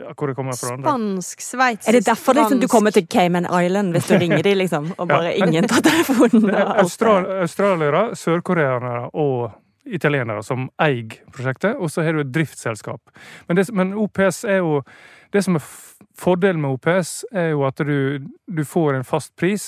ja, 0.00 0.14
hvor 0.14 0.32
det 0.32 0.36
kommer 0.38 0.56
fra. 0.56 0.78
Spansk, 0.78 1.44
sveitsisk, 1.44 1.88
Er 1.90 1.98
det 1.98 2.06
derfor 2.06 2.38
liksom, 2.40 2.62
du 2.62 2.68
kommer 2.72 2.94
til 2.94 3.04
Cayman 3.04 3.50
Island 3.52 3.92
hvis 3.92 4.08
du 4.08 4.16
ringer 4.22 4.40
dem, 4.48 4.56
liksom, 4.62 4.88
og 4.96 5.10
bare 5.10 5.34
Ja, 5.34 5.44
ingen 5.44 5.68
tar 5.68 5.84
telefonen? 5.84 6.48
Er 6.54 6.72
Austral 6.80 7.28
australiere, 7.42 8.06
sørkoreanere 8.16 9.10
og 9.12 9.50
italienere 9.84 10.40
som 10.42 10.70
eier 10.80 11.18
prosjektet, 11.34 11.76
og 11.76 11.92
så 11.92 12.04
har 12.06 12.16
du 12.16 12.22
et 12.24 12.32
driftsselskap. 12.32 13.12
Men, 13.48 13.58
det, 13.58 13.68
men 13.76 13.92
OPS 13.92 14.46
er 14.48 14.62
jo 14.62 14.80
Det 15.34 15.42
som 15.42 15.58
er 15.58 15.66
fordelen 16.18 16.62
med 16.62 16.76
OPS, 16.76 17.24
er 17.34 17.50
jo 17.54 17.64
at 17.66 17.82
du, 17.82 18.22
du 18.46 18.62
får 18.64 18.94
en 18.94 19.06
fast 19.06 19.34
pris. 19.36 19.66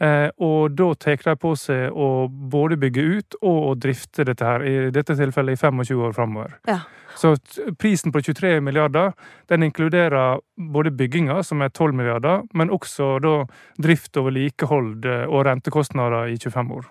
Eh, 0.00 0.30
og 0.40 0.72
da 0.74 0.88
tar 0.96 1.20
de 1.22 1.34
på 1.36 1.52
seg 1.60 1.92
å 1.92 2.24
både 2.28 2.78
bygge 2.80 3.02
ut 3.04 3.36
og 3.42 3.58
å 3.68 3.74
drifte 3.76 4.24
dette 4.24 4.46
her, 4.46 4.64
i 4.64 4.74
dette 4.94 5.16
tilfellet 5.18 5.58
i 5.58 5.60
25 5.60 6.06
år 6.08 6.14
framover. 6.16 6.56
Ja. 6.70 6.80
Så 7.20 7.34
prisen 7.78 8.14
på 8.14 8.22
23 8.24 8.54
milliarder 8.64 9.12
den 9.52 9.66
inkluderer 9.66 10.40
både 10.56 10.94
bygginga, 10.96 11.42
som 11.44 11.60
er 11.60 11.68
12 11.68 11.98
milliarder, 11.98 12.46
men 12.56 12.72
også 12.72 13.18
da 13.20 13.34
drift 13.82 14.16
og 14.16 14.30
vedlikehold 14.30 15.04
eh, 15.04 15.26
og 15.28 15.44
rentekostnader 15.50 16.32
i 16.32 16.40
25 16.40 16.74
år. 16.80 16.88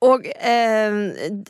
Og 0.00 0.24
eh, 0.24 0.94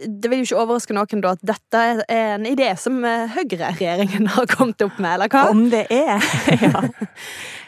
det 0.02 0.30
vil 0.30 0.40
jo 0.42 0.48
ikke 0.48 0.62
overraske 0.64 0.94
noen 0.96 1.22
da 1.22 1.34
at 1.36 1.44
dette 1.46 1.82
er 2.10 2.32
en 2.34 2.48
idé 2.48 2.72
som 2.80 2.96
høyreregjeringen 3.04 3.70
Høyre-regjeringen 3.70 4.30
har 4.36 4.48
kommet 4.50 4.82
opp 4.84 4.98
med, 4.98 5.12
eller 5.14 5.30
hva? 5.32 5.44
Om 5.52 5.68
det 5.72 5.84
er! 5.94 6.18
ja. 6.64 6.82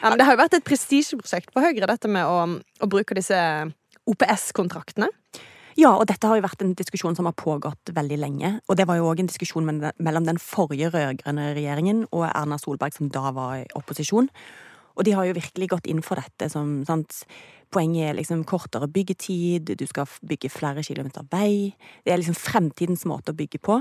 Ja, 0.03 0.09
men 0.09 0.19
det 0.19 0.27
har 0.27 0.35
jo 0.35 0.41
vært 0.43 0.57
et 0.57 0.67
prestisjeprosjekt 0.67 1.53
på 1.55 1.63
Høyre, 1.63 1.87
dette 1.87 2.11
med 2.11 2.27
å, 2.27 2.59
å 2.83 2.89
bruke 2.91 3.15
disse 3.15 3.39
OPS-kontraktene. 4.09 5.07
Ja, 5.79 5.95
og 5.95 6.05
dette 6.09 6.29
har 6.29 6.37
jo 6.37 6.45
vært 6.45 6.61
en 6.61 6.75
diskusjon 6.77 7.15
som 7.17 7.25
har 7.25 7.35
pågått 7.37 7.93
veldig 7.95 8.19
lenge. 8.21 8.51
Og 8.69 8.77
det 8.77 8.85
var 8.89 8.99
jo 8.99 9.07
òg 9.09 9.23
en 9.23 9.31
diskusjon 9.31 9.65
mellom 9.65 10.27
den 10.27 10.41
forrige 10.41 10.91
rød-grønne 10.93 11.53
regjeringen 11.57 12.03
og 12.11 12.27
Erna 12.29 12.59
Solberg, 12.61 12.93
som 12.93 13.09
da 13.13 13.31
var 13.33 13.55
i 13.63 13.65
opposisjon. 13.79 14.29
Og 14.93 15.05
de 15.07 15.15
har 15.17 15.25
jo 15.25 15.35
virkelig 15.37 15.69
gått 15.71 15.89
inn 15.89 16.03
for 16.05 16.21
dette 16.21 16.49
som 16.53 16.81
sant, 16.87 17.23
Poenget 17.73 18.11
er 18.11 18.17
liksom 18.17 18.43
kortere 18.45 18.85
byggetid, 18.85 19.71
du 19.73 19.85
skal 19.89 20.09
bygge 20.29 20.51
flere 20.53 20.83
kilometer 20.85 21.25
vei. 21.31 21.73
Det 22.05 22.13
er 22.13 22.19
liksom 22.21 22.37
fremtidens 22.37 23.05
måte 23.09 23.33
å 23.33 23.37
bygge 23.37 23.57
på. 23.65 23.79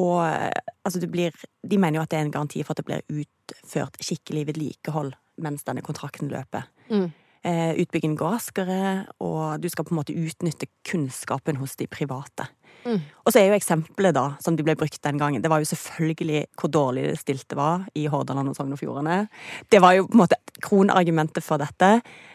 Og 0.00 0.16
eh, 0.26 0.50
altså, 0.82 0.98
det 0.98 1.10
blir 1.12 1.34
De 1.62 1.78
mener 1.78 2.00
jo 2.00 2.02
at 2.02 2.10
det 2.10 2.18
er 2.18 2.26
en 2.26 2.32
garanti 2.34 2.64
for 2.64 2.74
at 2.74 2.82
det 2.82 2.88
blir 2.88 3.22
utført 3.22 4.00
skikkelig 4.02 4.48
vedlikehold 4.50 5.14
mens 5.44 5.66
denne 5.66 5.82
kontrakten 5.82 6.30
løper. 6.30 6.66
Mm. 6.90 7.08
Eh, 7.44 7.72
utbyggingen 7.82 8.18
går 8.18 8.36
raskere, 8.36 8.82
og 9.20 9.60
du 9.60 9.66
skal 9.68 9.86
på 9.86 9.94
en 9.94 9.98
måte 9.98 10.14
utnytte 10.14 10.70
kunnskapen 10.86 11.58
hos 11.60 11.74
de 11.76 11.88
private. 11.90 12.46
Mm. 12.84 13.00
Og 13.24 13.32
så 13.32 13.40
er 13.40 13.48
jo 13.48 13.56
eksempelet 13.56 14.14
da, 14.16 14.24
som 14.44 14.56
de 14.56 14.64
ble 14.66 14.74
brukt 14.76 15.00
den 15.02 15.18
gangen, 15.20 15.42
det 15.42 15.50
var 15.50 15.62
jo 15.62 15.68
selvfølgelig 15.70 16.44
hvor 16.60 16.70
dårlig 16.72 17.06
det 17.08 17.18
stilte 17.20 17.56
var 17.56 17.86
i 17.96 18.06
Hordaland 18.12 18.52
og 18.52 18.56
Sogn 18.58 18.74
og 18.76 18.80
Fjordane. 18.80 19.28
Det 19.72 19.80
var 19.80 19.96
jo 19.96 20.06
på 20.06 20.16
en 20.18 20.22
måte 20.24 20.38
kronargumentet 20.64 21.44
for 21.44 21.58
dette. 21.62 21.90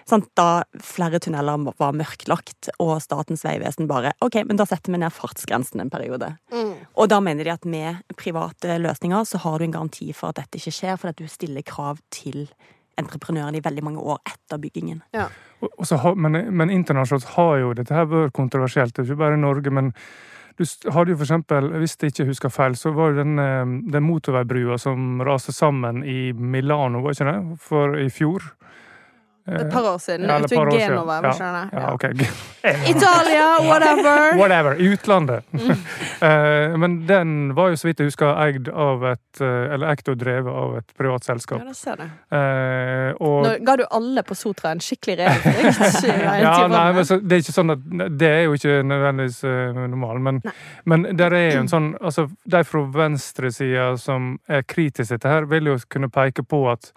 Sant? 0.10 0.30
Da 0.38 0.64
flere 0.82 1.20
tunneler 1.22 1.62
var 1.78 1.94
mørklagt, 1.96 2.72
og 2.82 2.96
Statens 3.04 3.46
vegvesen 3.46 3.88
bare 3.90 4.16
OK, 4.26 4.42
men 4.50 4.58
da 4.60 4.66
setter 4.70 4.94
vi 4.94 5.00
ned 5.02 5.14
fartsgrensen 5.14 5.84
en 5.84 5.94
periode. 5.94 6.32
Mm. 6.54 6.74
Og 6.96 7.10
da 7.12 7.22
mener 7.24 7.46
de 7.48 7.54
at 7.54 7.66
med 7.70 8.02
private 8.20 8.80
løsninger 8.82 9.28
så 9.30 9.42
har 9.46 9.60
du 9.60 9.68
en 9.70 9.78
garanti 9.78 10.12
for 10.14 10.32
at 10.34 10.42
dette 10.42 10.60
ikke 10.60 10.76
skjer, 10.76 10.98
for 10.98 11.14
at 11.14 11.22
du 11.22 11.28
stiller 11.30 11.66
krav 11.66 12.02
til 12.10 12.48
entreprenøren 13.00 13.56
i 13.56 13.62
veldig 13.64 13.84
mange 13.86 14.02
år 14.04 14.20
etter 14.28 14.60
byggingen. 14.60 15.04
Og- 15.62 15.72
og 15.78 15.86
så 15.88 15.98
har, 16.00 16.16
men, 16.16 16.32
men 16.56 16.70
internasjonalt 16.70 17.30
har 17.36 17.58
jo 17.60 17.74
dette 17.74 17.94
her 17.96 18.06
vært 18.06 18.34
kontroversielt. 18.34 18.94
Det 18.94 19.04
er 19.04 19.12
ikke 19.12 19.24
bare 19.24 19.38
i 19.38 19.42
Norge, 19.42 19.72
men 19.72 19.94
du 20.60 20.92
hadde 20.92 21.14
jo 21.14 21.18
for 21.18 21.24
eksempel, 21.24 21.70
hvis 21.80 21.96
jeg 22.02 22.12
ikke 22.12 22.26
husker 22.28 22.52
feil, 22.52 22.76
så 22.76 22.92
var 22.92 23.14
jo 23.14 23.22
den, 23.22 23.40
eh, 23.40 23.66
den 23.94 24.04
motorveibrua 24.04 24.78
som 24.78 25.22
raste 25.24 25.54
sammen 25.56 26.04
i 26.04 26.32
Milano, 26.32 27.02
var 27.02 27.16
ikke 27.16 27.32
det? 27.32 27.60
For 27.64 27.96
i 27.96 28.10
fjor. 28.10 28.44
Et 29.56 29.72
par 29.72 29.88
år 29.94 29.98
siden. 29.98 30.26
Ja, 30.30 30.38
jeg 30.40 30.50
tror. 30.52 30.72
Genova. 30.72 31.20
Ja. 31.24 31.34
var? 31.40 31.70
Ja, 31.74 31.94
Okay. 31.94 32.14
Italia, 32.92 33.46
whatever! 33.70 34.38
Whatever. 34.38 34.76
Utlandet. 34.80 35.44
Eh, 36.20 36.78
Men 36.78 37.08
den 37.08 37.54
var 37.56 37.70
jo 37.72 37.78
så 37.80 37.88
vidt 37.88 38.02
jeg 38.02 38.10
husker 38.10 38.34
eid 38.44 38.68
av 38.70 39.04
et 39.08 39.40
eh, 39.42 39.74
Eller 39.74 39.94
ekt 39.94 40.10
og 40.12 40.18
drevet 40.20 40.52
av 40.52 40.74
et 40.82 40.92
privat 41.00 41.24
selskap. 41.24 41.62
Ja, 41.64 41.70
det 41.72 41.78
ser 41.80 42.02
jeg. 42.04 42.10
Eh, 42.36 43.14
og 43.24 43.46
Nå 43.46 43.54
ga 43.64 43.76
du 43.80 43.86
alle 43.88 44.24
på 44.28 44.36
Sotra 44.36 44.74
en 44.76 44.84
skikkelig 44.84 45.16
regelfrykt. 45.22 46.04
ja, 46.44 46.68
nei, 46.68 46.84
men 46.98 47.08
så, 47.08 47.20
det 47.24 47.38
er 47.38 47.44
ikke 47.46 47.56
sånn 47.56 47.72
at 47.72 47.88
Det 48.20 48.30
er 48.34 48.44
jo 48.50 48.58
ikke 48.60 48.82
nødvendigvis 48.90 49.40
uh, 49.48 49.80
normalen, 49.80 50.24
men, 50.28 50.42
men 50.84 51.08
der 51.18 51.36
er 51.38 51.46
jo 51.54 51.64
en 51.64 51.72
sånn 51.72 51.90
altså, 52.02 52.28
De 52.44 52.64
fra 52.68 52.84
venstresida 53.00 53.94
som 54.02 54.34
er 54.50 54.68
kritiske 54.68 55.10
til 55.10 55.18
dette, 55.18 55.32
her, 55.32 55.48
vil 55.50 55.72
jo 55.72 55.78
kunne 55.90 56.10
peke 56.12 56.44
på 56.44 56.64
at 56.72 56.92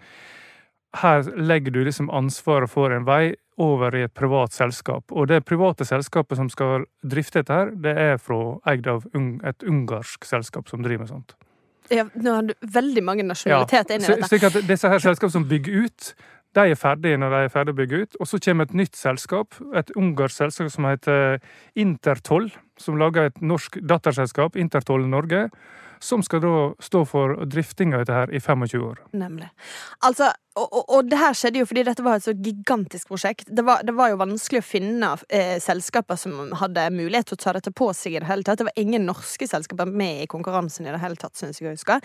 her 1.01 1.23
legger 1.37 1.73
du 1.73 1.85
liksom 1.85 2.11
ansvaret 2.13 2.71
for 2.71 2.93
en 2.93 3.07
vei 3.09 3.35
over 3.61 3.95
i 3.97 4.05
et 4.07 4.15
privat 4.15 4.53
selskap. 4.53 5.13
Og 5.13 5.29
det 5.29 5.45
private 5.49 5.85
selskapet 5.89 6.39
som 6.41 6.51
skal 6.53 6.87
drifte 7.05 7.43
dette, 7.43 7.53
her, 7.53 7.73
det 7.85 7.95
er 7.99 8.21
fra, 8.21 8.59
eid 8.69 8.89
av 8.91 9.07
et 9.13 9.67
ungarsk 9.69 10.27
selskap 10.29 10.69
som 10.73 10.85
driver 10.85 11.05
med 11.05 11.13
sånt. 11.13 11.35
Ja, 11.93 12.07
nå 12.15 12.37
har 12.37 12.47
du 12.49 12.55
veldig 12.75 13.03
mange 13.05 13.25
nasjonaliteter 13.27 13.99
inn 13.99 14.07
i 14.07 14.13
dette. 14.15 14.29
Slik 14.31 14.47
at 14.49 14.61
disse 14.69 14.89
her 14.89 15.03
selskapene 15.03 15.35
som 15.35 15.49
bygger 15.49 15.85
ut, 15.85 16.13
de 16.57 16.65
er 16.73 16.77
ferdige 16.79 17.19
når 17.21 17.33
de 17.33 17.41
er 17.45 17.53
ferdige 17.53 17.75
å 17.75 17.81
bygge 17.81 18.01
ut. 18.03 18.19
Og 18.21 18.29
så 18.29 18.41
kommer 18.45 18.69
et 18.69 18.75
nytt 18.77 18.97
selskap, 18.97 19.57
et 19.77 19.93
ungarsk 19.99 20.45
selskap 20.45 20.73
som 20.73 20.89
heter 20.89 21.39
Intertoll, 21.79 22.51
som 22.81 22.99
lager 23.01 23.31
et 23.31 23.41
norsk 23.45 23.81
datterselskap, 23.89 24.57
Intertoll 24.61 25.07
Norge, 25.09 25.47
som 26.03 26.23
skal 26.23 26.43
da 26.43 26.55
stå 26.83 27.05
for 27.07 27.37
driftinga 27.47 27.97
av 27.97 28.03
dette 28.03 28.17
her 28.17 28.33
i 28.35 28.41
25 28.43 28.83
år. 28.83 29.03
Nemlig. 29.15 29.49
Altså, 30.03 30.33
og, 30.59 30.67
og, 30.67 30.83
og 30.97 31.11
det 31.11 31.21
her 31.21 31.37
skjedde 31.39 31.63
jo 31.63 31.69
fordi 31.71 31.85
dette 31.87 32.05
var 32.05 32.19
et 32.19 32.27
så 32.27 32.35
gigantisk 32.35 33.13
prosjekt. 33.13 33.47
Det 33.49 33.65
var, 33.67 33.85
det 33.87 33.95
var 33.97 34.11
jo 34.11 34.19
vanskelig 34.21 34.63
å 34.63 34.67
finne 34.67 35.13
eh, 35.29 35.57
selskaper 35.63 36.19
som 36.21 36.53
hadde 36.59 36.89
mulighet 36.97 37.31
til 37.31 37.39
å 37.39 37.45
ta 37.45 37.55
dette 37.57 37.75
på 37.79 37.93
seg 37.97 38.17
i 38.17 38.23
det 38.23 38.31
hele 38.31 38.47
tatt. 38.47 38.59
Det 38.61 38.69
var 38.69 38.83
ingen 38.83 39.07
norske 39.07 39.47
selskaper 39.49 39.89
med 39.89 40.25
i 40.25 40.31
konkurransen 40.31 40.89
i 40.89 40.93
det 40.93 41.03
hele 41.05 41.21
tatt, 41.21 41.39
syns 41.39 41.63
jeg 41.63 41.71
å 41.71 41.77
huske. 41.77 42.01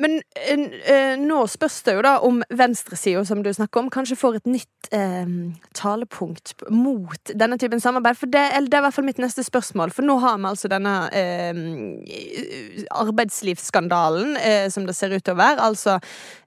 Men 0.00 0.16
eh, 0.34 1.18
nå 1.20 1.42
spørs 1.50 1.82
det 1.84 1.94
jo 1.98 2.02
da 2.04 2.14
om 2.24 2.40
venstresida, 2.56 3.20
som 3.28 3.42
du 3.44 3.50
snakker 3.52 3.82
om, 3.82 3.90
kanskje 3.92 4.16
får 4.16 4.38
et 4.38 4.48
nytt 4.48 4.88
eh, 4.96 5.28
talepunkt 5.76 6.54
mot 6.72 7.32
denne 7.36 7.58
typen 7.60 7.82
samarbeid. 7.82 8.16
For 8.16 8.32
det, 8.32 8.44
det 8.70 8.78
er 8.78 8.80
i 8.80 8.86
hvert 8.86 8.96
fall 8.96 9.08
mitt 9.08 9.20
neste 9.20 9.44
spørsmål. 9.44 9.92
For 9.94 10.06
nå 10.06 10.16
har 10.22 10.38
vi 10.40 10.48
altså 10.50 10.70
denne 10.72 10.94
eh, 11.12 11.52
arbeidslivsskandalen, 13.02 14.36
eh, 14.40 14.66
som 14.72 14.88
det 14.88 14.96
ser 14.96 15.12
ut 15.12 15.24
til 15.26 15.36
å 15.36 15.42
være. 15.42 15.68
Altså 15.68 15.98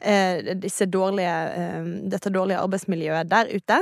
eh, 0.02 0.56
dårlige, 0.90 1.38
eh, 1.60 1.94
dette 2.16 2.34
dårlige 2.34 2.64
arbeidsmiljøet 2.64 3.30
der 3.30 3.54
ute. 3.54 3.78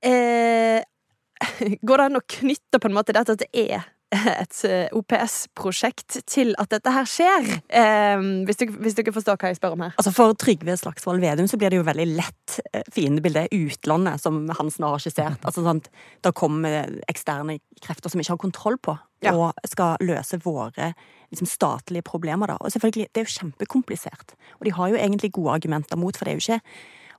Går 1.86 2.00
det 2.00 2.04
an 2.10 2.18
å 2.18 2.28
knytte 2.40 2.80
på 2.80 2.88
en 2.88 2.96
måte 2.96 3.14
dette 3.14 3.36
at 3.36 3.42
det 3.44 3.52
er 3.68 3.86
et 4.10 4.56
eh, 4.66 4.88
OPS-prosjekt 4.96 6.20
til 6.26 6.52
at 6.58 6.70
dette 6.72 6.92
her 6.94 7.06
skjer? 7.08 7.46
Eh, 7.68 8.24
hvis, 8.48 8.58
du, 8.58 8.64
hvis 8.82 8.96
du 8.96 9.02
ikke 9.04 9.14
forstår 9.14 9.38
hva 9.38 9.52
jeg 9.52 9.58
spør 9.60 9.76
om 9.76 9.84
her. 9.86 9.94
Altså 10.00 10.12
For 10.14 10.34
Trygve 10.38 10.76
Slagsvold 10.80 11.22
Vedum 11.22 11.48
så 11.50 11.58
blir 11.60 11.70
det 11.70 11.78
jo 11.80 11.86
veldig 11.86 12.06
lett 12.16 12.56
eh, 12.72 12.82
fiendebilde 12.92 13.46
utlandet, 13.54 14.22
som 14.22 14.42
Hansen 14.58 14.86
har 14.88 14.98
skissert. 15.02 15.38
Altså 15.46 15.64
sant, 15.66 15.90
Da 16.24 16.32
kommer 16.34 16.90
eksterne 17.10 17.60
krefter 17.80 18.10
som 18.10 18.18
vi 18.20 18.26
ikke 18.26 18.36
har 18.36 18.44
kontroll 18.48 18.78
på, 18.82 18.98
Ja. 19.22 19.34
og 19.36 19.52
skal 19.68 20.00
løse 20.00 20.38
våre 20.40 20.94
liksom, 21.30 21.46
statlige 21.46 22.02
problemer. 22.02 22.46
da. 22.48 22.56
Og 22.60 22.72
selvfølgelig, 22.72 23.08
Det 23.12 23.20
er 23.20 23.26
jo 23.28 23.38
kjempekomplisert. 23.38 24.34
Og 24.58 24.64
de 24.64 24.72
har 24.72 24.88
jo 24.88 24.96
egentlig 24.96 25.32
gode 25.32 25.52
argumenter 25.52 25.96
mot, 25.96 26.16
for 26.16 26.24
det 26.24 26.32
er 26.32 26.38
jo 26.40 26.54
ikke 26.54 26.62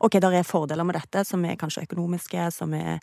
Ok, 0.02 0.14
der 0.18 0.34
er 0.34 0.42
fordeler 0.42 0.84
med 0.84 0.96
dette, 0.96 1.22
som 1.24 1.46
er 1.46 1.56
kanskje 1.56 1.84
økonomiske, 1.86 2.52
som 2.52 2.74
er 2.74 2.98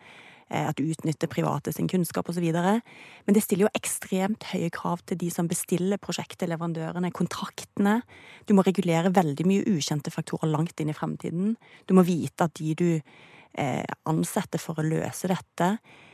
at 0.48 0.78
du 0.78 0.86
utnytter 0.88 1.30
private 1.30 1.72
sin 1.74 1.88
kunnskap 1.90 2.28
osv. 2.30 2.46
Men 2.48 3.36
det 3.36 3.42
stiller 3.44 3.66
jo 3.66 3.72
ekstremt 3.76 4.48
høye 4.52 4.70
krav 4.74 5.02
til 5.08 5.20
de 5.20 5.30
som 5.32 5.48
bestiller 5.50 6.00
prosjektet, 6.00 6.48
leverandørene, 6.48 7.12
kontraktene. 7.12 8.00
Du 8.48 8.54
må 8.56 8.64
regulere 8.66 9.12
veldig 9.14 9.48
mye 9.48 9.66
ukjente 9.68 10.12
faktorer 10.14 10.50
langt 10.50 10.80
inn 10.80 10.92
i 10.92 10.96
fremtiden. 10.96 11.56
Du 11.86 11.96
må 11.98 12.06
vite 12.08 12.48
at 12.48 12.56
de 12.60 12.74
du 12.78 12.90
eh, 12.98 13.84
ansetter 14.08 14.62
for 14.62 14.80
å 14.80 14.86
løse 14.86 15.30
dette, 15.30 15.72
eh, 15.76 16.07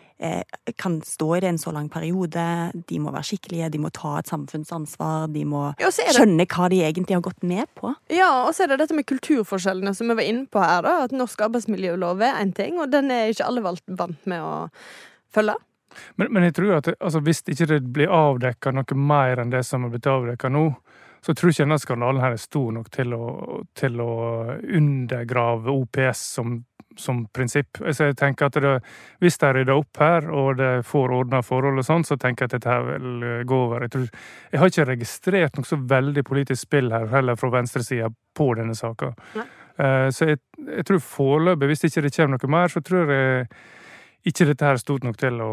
kan 0.79 1.01
stå 1.03 1.37
i 1.37 1.41
det 1.41 1.49
en 1.49 1.59
så 1.59 1.73
lang 1.75 1.89
periode. 1.93 2.45
De 2.89 2.99
må 3.03 3.11
være 3.13 3.27
skikkelige, 3.29 3.71
de 3.75 3.81
må 3.83 3.91
ta 3.93 4.19
et 4.21 4.31
samfunnsansvar, 4.31 5.27
de 5.35 5.45
må 5.45 5.75
Ja, 5.81 5.91
det- 5.91 6.15
skjønne 6.15 6.47
hva 6.47 6.69
de 6.71 6.81
egentlig 6.83 7.15
har 7.15 7.21
gått 7.21 7.43
med 7.43 7.67
på. 7.75 7.95
Ja, 8.09 8.47
og 8.47 8.55
så 8.55 8.65
er 8.65 8.69
det 8.69 8.79
dette 8.79 8.95
med 8.95 9.07
kulturforskjellene 9.07 9.95
som 9.95 10.09
vi 10.09 10.15
var 10.15 10.23
inne 10.23 10.47
på 10.47 10.63
her, 10.63 10.83
da. 10.83 11.05
At 11.05 11.11
norsk 11.13 11.39
arbeidsmiljølov 11.41 12.23
er 12.23 12.41
én 12.45 12.55
ting, 12.55 12.79
og 12.79 12.91
den 12.91 13.11
er 13.11 13.29
ikke 13.33 13.47
alle 13.47 13.61
valgt 13.63 13.83
vant 13.89 14.27
med 14.27 14.41
å 14.41 14.71
følge. 15.35 15.57
Men, 16.17 16.33
men 16.33 16.43
jeg 16.45 16.55
tror 16.55 16.77
at 16.79 16.89
altså, 17.01 17.21
hvis 17.23 17.43
ikke 17.47 17.67
det 17.71 17.93
blir 17.95 18.09
avdekka 18.11 18.73
noe 18.75 18.97
mer 18.99 19.37
enn 19.43 19.51
det 19.51 19.65
som 19.67 19.85
er 19.85 19.91
blitt 19.91 20.07
avdekka 20.11 20.51
nå, 20.51 20.75
så 21.25 21.33
jeg 21.33 21.39
tror 21.41 21.51
ikke 21.55 21.65
denne 21.65 21.81
skandalen 21.81 22.21
her 22.21 22.35
er 22.37 22.41
stor 22.43 22.73
nok 22.77 22.91
til 22.93 23.15
å, 23.17 23.27
til 23.73 24.01
å 24.05 24.13
undergrave 24.77 25.73
OPS 25.73 26.21
som, 26.37 26.59
som 27.01 27.23
prinsipp. 27.33 27.81
Så 27.81 28.11
jeg 28.11 28.19
tenker 28.21 28.51
at 28.51 28.59
det, 28.61 28.73
Hvis 29.25 29.41
de 29.41 29.53
rydder 29.57 29.73
opp 29.73 29.97
her, 30.03 30.29
og 30.29 30.59
det 30.61 30.85
får 30.85 31.15
ordna 31.17 31.41
forhold, 31.41 31.81
og 31.81 31.87
sånn, 31.89 32.05
så 32.05 32.19
tenker 32.21 32.45
jeg 32.45 32.53
at 32.53 32.57
dette 32.59 32.75
her 32.75 32.85
vil 32.91 33.25
eh, 33.25 33.41
gå 33.49 33.61
over. 33.71 33.87
Jeg, 33.87 33.95
tror, 33.95 34.05
jeg 34.53 34.61
har 34.61 34.73
ikke 34.75 34.87
registrert 34.91 35.57
noe 35.57 35.71
så 35.71 35.81
veldig 35.97 36.27
politisk 36.29 36.67
spill 36.69 36.93
her 36.93 37.09
heller 37.15 37.41
fra 37.41 37.55
venstresida 37.57 38.13
på 38.37 38.51
denne 38.61 38.77
saka. 38.77 39.15
Eh, 39.81 40.11
Så 40.13 40.29
jeg, 40.29 40.43
jeg 40.69 40.85
tror 40.91 41.01
foreløpig, 41.09 41.73
hvis 41.73 41.89
ikke 41.89 42.05
det 42.05 42.13
kommer 42.19 42.37
noe 42.37 42.53
mer, 42.59 42.69
så 42.69 42.85
tror 42.85 43.17
jeg 43.17 43.49
ikke 44.29 44.51
dette 44.53 44.69
her 44.69 44.77
er 44.77 44.85
stort 44.85 45.09
nok 45.09 45.17
til 45.25 45.41
å, 45.41 45.53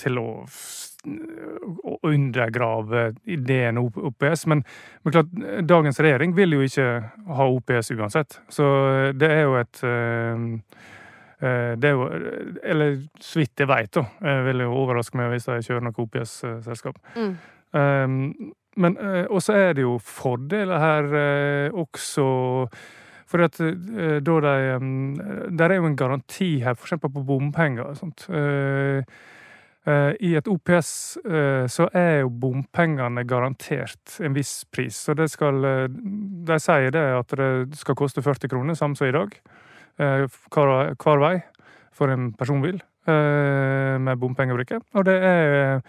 til 0.00 0.18
å, 0.20 0.28
å 1.04 1.98
undergrave 2.08 3.12
ideen 3.24 3.78
om 3.78 3.90
OPS. 4.10 4.46
Men, 4.50 4.64
men 5.04 5.14
klart, 5.14 5.30
dagens 5.68 6.00
regjering 6.00 6.34
vil 6.36 6.56
jo 6.56 6.64
ikke 6.64 6.88
ha 7.38 7.46
OPS 7.52 7.92
uansett. 7.96 8.38
Så 8.52 8.66
det 9.16 9.30
er 9.30 9.44
jo 9.44 9.58
et 9.60 9.84
eh, 9.86 10.48
eh, 11.44 11.70
det 11.80 11.90
er 11.90 11.96
jo, 11.96 12.08
eller 12.62 12.98
så 13.20 13.42
vidt 13.42 13.64
jeg 13.64 13.70
veit, 13.70 13.92
da. 13.96 14.06
Jeg 14.24 14.48
vil 14.48 14.66
jo 14.66 14.74
overraske 14.82 15.20
meg 15.20 15.32
hvis 15.34 15.48
jeg 15.50 15.68
kjører 15.68 15.88
noe 15.88 16.04
OPS-selskap. 16.06 17.00
Mm. 17.16 17.32
Um, 17.74 18.18
men 18.78 18.96
også 19.30 19.54
er 19.54 19.72
det 19.74 19.82
jo 19.84 19.96
fordeler 20.02 20.78
her 20.82 21.06
også 21.74 22.24
For 23.30 23.42
at 23.42 23.58
da 23.58 24.34
de 24.42 24.58
Der 25.58 25.70
er 25.70 25.74
jo 25.74 25.86
en 25.86 25.96
garanti 25.98 26.48
her, 26.62 26.74
f.eks. 26.74 26.98
på 27.02 27.22
bompenger 27.26 27.86
og 27.92 27.96
sånt. 27.98 28.26
Uh, 28.30 29.02
I 29.84 30.30
et 30.38 30.48
OPS 30.48 30.90
uh, 31.26 31.66
så 31.68 31.90
er 31.92 32.22
jo 32.22 32.30
bompengene 32.30 33.26
garantert 33.28 34.16
en 34.24 34.32
viss 34.36 34.62
pris. 34.72 34.96
Så 34.96 35.12
det 35.18 35.26
skal 35.32 35.60
uh, 35.60 35.84
De 35.90 36.56
sier 36.62 36.94
det 36.94 37.04
at 37.18 37.36
det 37.36 37.78
skal 37.80 37.98
koste 37.98 38.24
40 38.24 38.48
kroner, 38.48 38.78
samme 38.78 38.96
som 38.96 39.08
i 39.08 39.14
dag. 39.14 39.36
hver, 39.96 40.94
hver 40.98 41.20
vei 41.22 41.36
for 41.94 42.10
en 42.10 42.32
personbil 42.34 42.80
med 43.06 44.18
bompengebrikke. 44.18 44.80
Og 44.96 45.04
det 45.06 45.14
er 45.22 45.82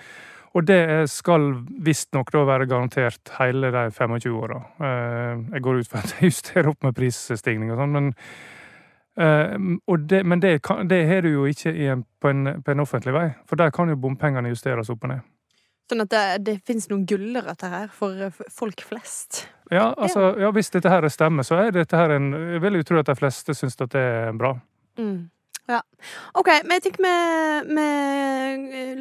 og 0.56 0.64
det 0.64 1.10
skal 1.12 1.50
visstnok 1.84 2.30
da 2.32 2.46
være 2.48 2.68
garantert 2.72 3.34
hele 3.42 3.74
de 3.76 3.90
25 3.92 4.36
åra. 4.40 4.62
Eh, 4.80 5.42
Jeg 5.54 5.62
går 5.62 5.82
ut 5.82 5.90
fra 5.92 6.04
at 6.04 6.14
det 6.14 6.28
justerer 6.30 6.70
opp 6.72 6.86
med 6.86 6.96
prisstigning 6.96 7.74
og 7.74 7.82
sånn, 7.82 7.96
men 7.96 8.08
eh, 8.14 8.55
det, 9.16 10.26
Men 10.28 10.42
det, 10.44 10.62
kan, 10.62 10.88
det 10.88 11.06
har 11.08 11.22
du 11.24 11.30
jo 11.32 11.46
ikke 11.48 11.72
en, 11.72 12.04
på, 12.20 12.30
en, 12.30 12.62
på 12.64 12.72
en 12.72 12.84
offentlig 12.84 13.14
vei, 13.16 13.30
for 13.48 13.56
der 13.56 13.72
kan 13.72 13.90
jo 13.90 13.96
bompengene 13.96 14.52
justeres 14.52 14.92
opp 14.92 15.08
og 15.08 15.14
ned. 15.14 15.24
Sånn 15.86 16.02
at 16.02 16.10
det, 16.10 16.22
det 16.48 16.54
finnes 16.66 16.88
noen 16.90 17.04
gulrøtter 17.06 17.70
her 17.70 17.90
for 17.94 18.32
folk 18.50 18.82
flest. 18.88 19.44
Ja, 19.70 19.92
altså, 19.94 20.32
ja, 20.42 20.50
hvis 20.54 20.72
dette 20.74 20.90
her 20.90 21.06
stemmer, 21.14 21.46
så 21.46 21.60
er 21.62 21.76
dette 21.76 21.98
her 21.98 22.10
en 22.16 22.34
Jeg 22.34 22.62
vil 22.64 22.80
jo 22.80 22.86
tro 22.90 22.98
at 23.02 23.10
de 23.10 23.16
fleste 23.18 23.54
syns 23.58 23.78
at 23.78 23.94
det 23.94 24.02
er 24.02 24.34
bra. 24.38 24.56
Mm. 24.98 25.30
Ja. 25.70 25.82
OK, 26.38 26.50
men 26.66 26.74
jeg 26.78 26.84
tenker 26.86 27.02
vi 27.06 27.12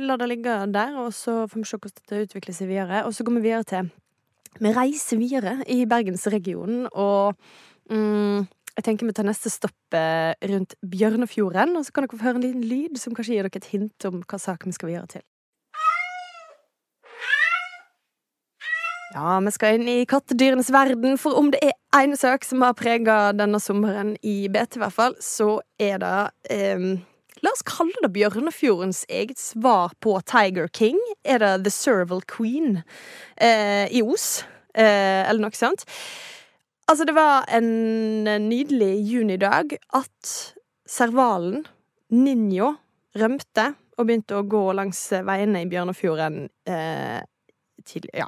lar 0.08 0.18
det 0.20 0.28
ligge 0.30 0.54
der, 0.72 0.96
og 1.00 1.12
så 1.12 1.44
får 1.48 1.60
vi 1.60 1.64
se 1.68 1.78
hvordan 1.78 2.00
dette 2.00 2.22
utvikler 2.28 2.54
seg 2.56 2.70
videre. 2.70 3.04
Og 3.04 3.10
så 3.16 3.24
går 3.24 3.34
vi 3.38 3.46
videre 3.48 3.68
til 3.68 3.84
Vi 4.60 4.70
reiser 4.70 5.18
videre 5.18 5.54
i 5.66 5.82
bergensregionen, 5.90 6.86
og 6.92 7.34
mm, 7.90 8.46
jeg 8.74 8.86
tenker 8.88 9.06
vi 9.06 9.14
tar 9.14 9.26
neste 9.28 9.52
stopp 9.52 9.94
eh, 9.94 10.34
rundt 10.50 10.74
Bjørnefjorden, 10.82 11.76
og 11.78 11.86
så 11.86 11.94
kan 11.94 12.06
dere 12.06 12.18
få 12.18 12.26
høre 12.26 12.40
en 12.40 12.46
liten 12.46 12.66
lyd 12.66 12.98
som 12.98 13.14
kanskje 13.14 13.36
gir 13.36 13.46
dere 13.46 13.62
et 13.62 13.70
hint 13.70 14.08
om 14.08 14.20
hva 14.26 14.40
sak 14.42 14.66
vi 14.66 14.74
skal 14.74 14.90
videre 14.90 15.10
til. 15.14 15.24
Ja, 19.14 19.38
vi 19.38 19.52
skal 19.54 19.78
inn 19.78 19.86
i 19.86 20.00
kattedyrenes 20.10 20.72
verden, 20.74 21.14
for 21.22 21.38
om 21.38 21.52
det 21.54 21.60
er 21.62 21.76
én 22.00 22.16
sak 22.18 22.42
som 22.42 22.64
har 22.66 22.74
prega 22.74 23.30
denne 23.36 23.60
sommeren, 23.62 24.16
i 24.26 24.48
BT 24.50 24.80
i 24.80 24.82
hvert 24.82 24.96
fall, 24.96 25.14
så 25.22 25.60
er 25.78 26.02
det 26.02 26.16
eh, 26.50 26.94
La 27.44 27.50
oss 27.52 27.64
kalle 27.66 27.92
det 28.00 28.08
Bjørnefjordens 28.14 29.02
eget 29.12 29.38
svar 29.38 29.92
på 30.02 30.14
Tiger 30.24 30.66
King. 30.72 30.96
Er 31.28 31.42
det 31.42 31.66
The 31.66 31.70
Serval 31.74 32.22
Queen 32.30 32.78
eh, 33.36 33.84
i 33.92 34.00
Os, 34.00 34.46
eh, 34.72 35.28
eller 35.28 35.44
noe 35.44 35.58
sånt? 35.58 35.84
Altså, 36.84 37.06
det 37.08 37.14
var 37.16 37.46
en 37.48 37.68
nydelig 38.48 38.92
junidag 39.08 39.78
at 39.96 40.32
servalen, 40.88 41.64
Ninjo, 42.12 42.74
rømte 43.16 43.70
og 43.96 44.08
begynte 44.08 44.36
å 44.36 44.46
gå 44.46 44.64
langs 44.76 45.00
veiene 45.24 45.62
i 45.64 45.70
Bjørnefjorden 45.70 46.42
eh, 46.68 47.22
tidlig, 47.86 48.12
ja. 48.16 48.26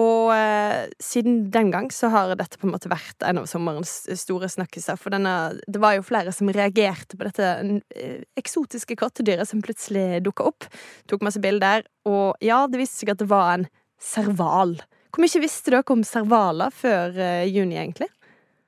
Og 0.00 0.32
eh, 0.34 0.86
siden 1.02 1.44
den 1.52 1.72
gang 1.74 1.90
så 1.92 2.08
har 2.12 2.32
dette 2.38 2.58
på 2.60 2.68
en 2.68 2.74
måte 2.74 2.90
vært 2.92 3.24
en 3.26 3.42
av 3.42 3.48
sommerens 3.50 4.06
store 4.20 4.48
snakkiser. 4.52 4.98
For 5.00 5.14
denne, 5.14 5.34
det 5.66 5.82
var 5.82 5.96
jo 5.96 6.06
flere 6.06 6.32
som 6.34 6.50
reagerte 6.52 7.18
på 7.18 7.28
dette 7.28 7.50
eh, 7.92 8.22
eksotiske 8.40 8.96
kattedyret 9.00 9.50
som 9.50 9.62
plutselig 9.64 10.22
dukka 10.24 10.48
opp. 10.52 10.68
Tok 11.10 11.24
masse 11.26 11.42
bilder. 11.42 11.86
Og 12.08 12.40
ja, 12.44 12.64
det 12.70 12.80
viste 12.82 13.02
seg 13.02 13.14
at 13.14 13.22
det 13.22 13.30
var 13.32 13.56
en 13.58 13.68
serval. 14.02 14.78
Hvor 15.12 15.20
mye 15.24 15.40
visste 15.42 15.70
dere 15.74 15.84
om 15.92 16.02
servaler 16.06 16.72
før 16.72 17.16
eh, 17.20 17.44
juni, 17.52 17.76
egentlig? 17.76 18.08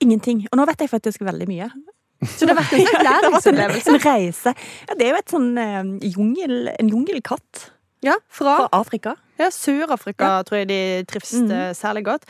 Ingenting. 0.04 0.42
Og 0.52 0.58
nå 0.60 0.66
vet 0.68 0.84
jeg 0.84 0.90
faktisk 0.92 1.22
veldig 1.24 1.46
mye. 1.48 1.70
Så 2.24 2.44
det 2.46 2.54
har 2.54 2.60
vært 2.62 2.74
en 2.76 2.86
slags 2.88 3.04
læringsopplevelse. 3.08 3.94
en 3.94 4.02
reise. 4.04 4.52
Ja, 4.88 4.94
det 4.98 5.06
er 5.06 5.14
jo 5.14 5.20
et 5.22 5.32
sånn 5.32 5.48
eh, 5.60 5.80
jungel, 6.14 6.68
en 6.78 6.88
jungelkatt 6.92 7.70
Ja, 8.04 8.18
fra 8.28 8.58
fra 8.60 8.68
Afrika. 8.76 9.14
Ja, 9.40 9.48
Sør-Afrika 9.50 10.34
tror 10.46 10.60
jeg 10.62 10.68
de 10.70 10.80
trives 11.10 11.32
Mhm. 11.40 11.50
eh, 11.50 11.72
særlig 11.74 12.04
godt. 12.10 12.28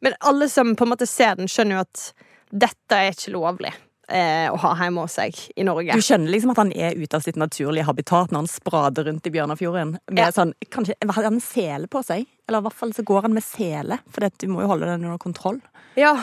Men 0.00 0.16
alle 0.24 0.48
som 0.48 0.72
på 0.76 0.86
en 0.86 0.92
måte 0.94 1.06
ser 1.06 1.36
den, 1.36 1.46
skjønner 1.48 1.76
jo 1.76 1.84
at 1.84 2.06
dette 2.50 2.96
er 2.96 3.12
ikke 3.12 3.34
lovlig 3.36 3.74
eh, 4.10 4.50
å 4.50 4.58
ha 4.58 4.74
hjemme 4.80 5.04
hos 5.06 5.14
seg 5.18 5.36
i 5.56 5.64
Norge. 5.66 5.94
Du 5.96 6.02
skjønner 6.04 6.30
liksom 6.34 6.50
at 6.54 6.60
han 6.62 6.72
er 6.74 6.98
ute 6.98 7.16
av 7.16 7.22
sitt 7.24 7.36
naturlige 7.40 7.86
habitat 7.88 8.30
når 8.34 8.42
han 8.44 8.50
sprader 8.50 9.06
rundt 9.08 9.26
i 9.26 9.32
Bjørnafjorden. 9.34 9.96
Med 10.10 10.18
Ja. 10.24 10.30
sånn, 10.34 10.52
kanskje, 10.70 10.94
Har 11.10 11.22
han 11.24 11.40
sele 11.40 11.86
på 11.88 12.02
seg? 12.04 12.26
Eller 12.48 12.58
i 12.58 12.62
hvert 12.68 12.74
fall 12.74 12.92
så 12.92 13.02
går 13.04 13.22
han 13.22 13.34
med 13.34 13.42
sele, 13.46 13.98
for 14.10 14.28
du 14.38 14.46
må 14.48 14.62
jo 14.62 14.68
holde 14.74 14.86
den 14.86 15.04
under 15.04 15.18
kontroll. 15.18 15.60
Ja. 15.96 16.16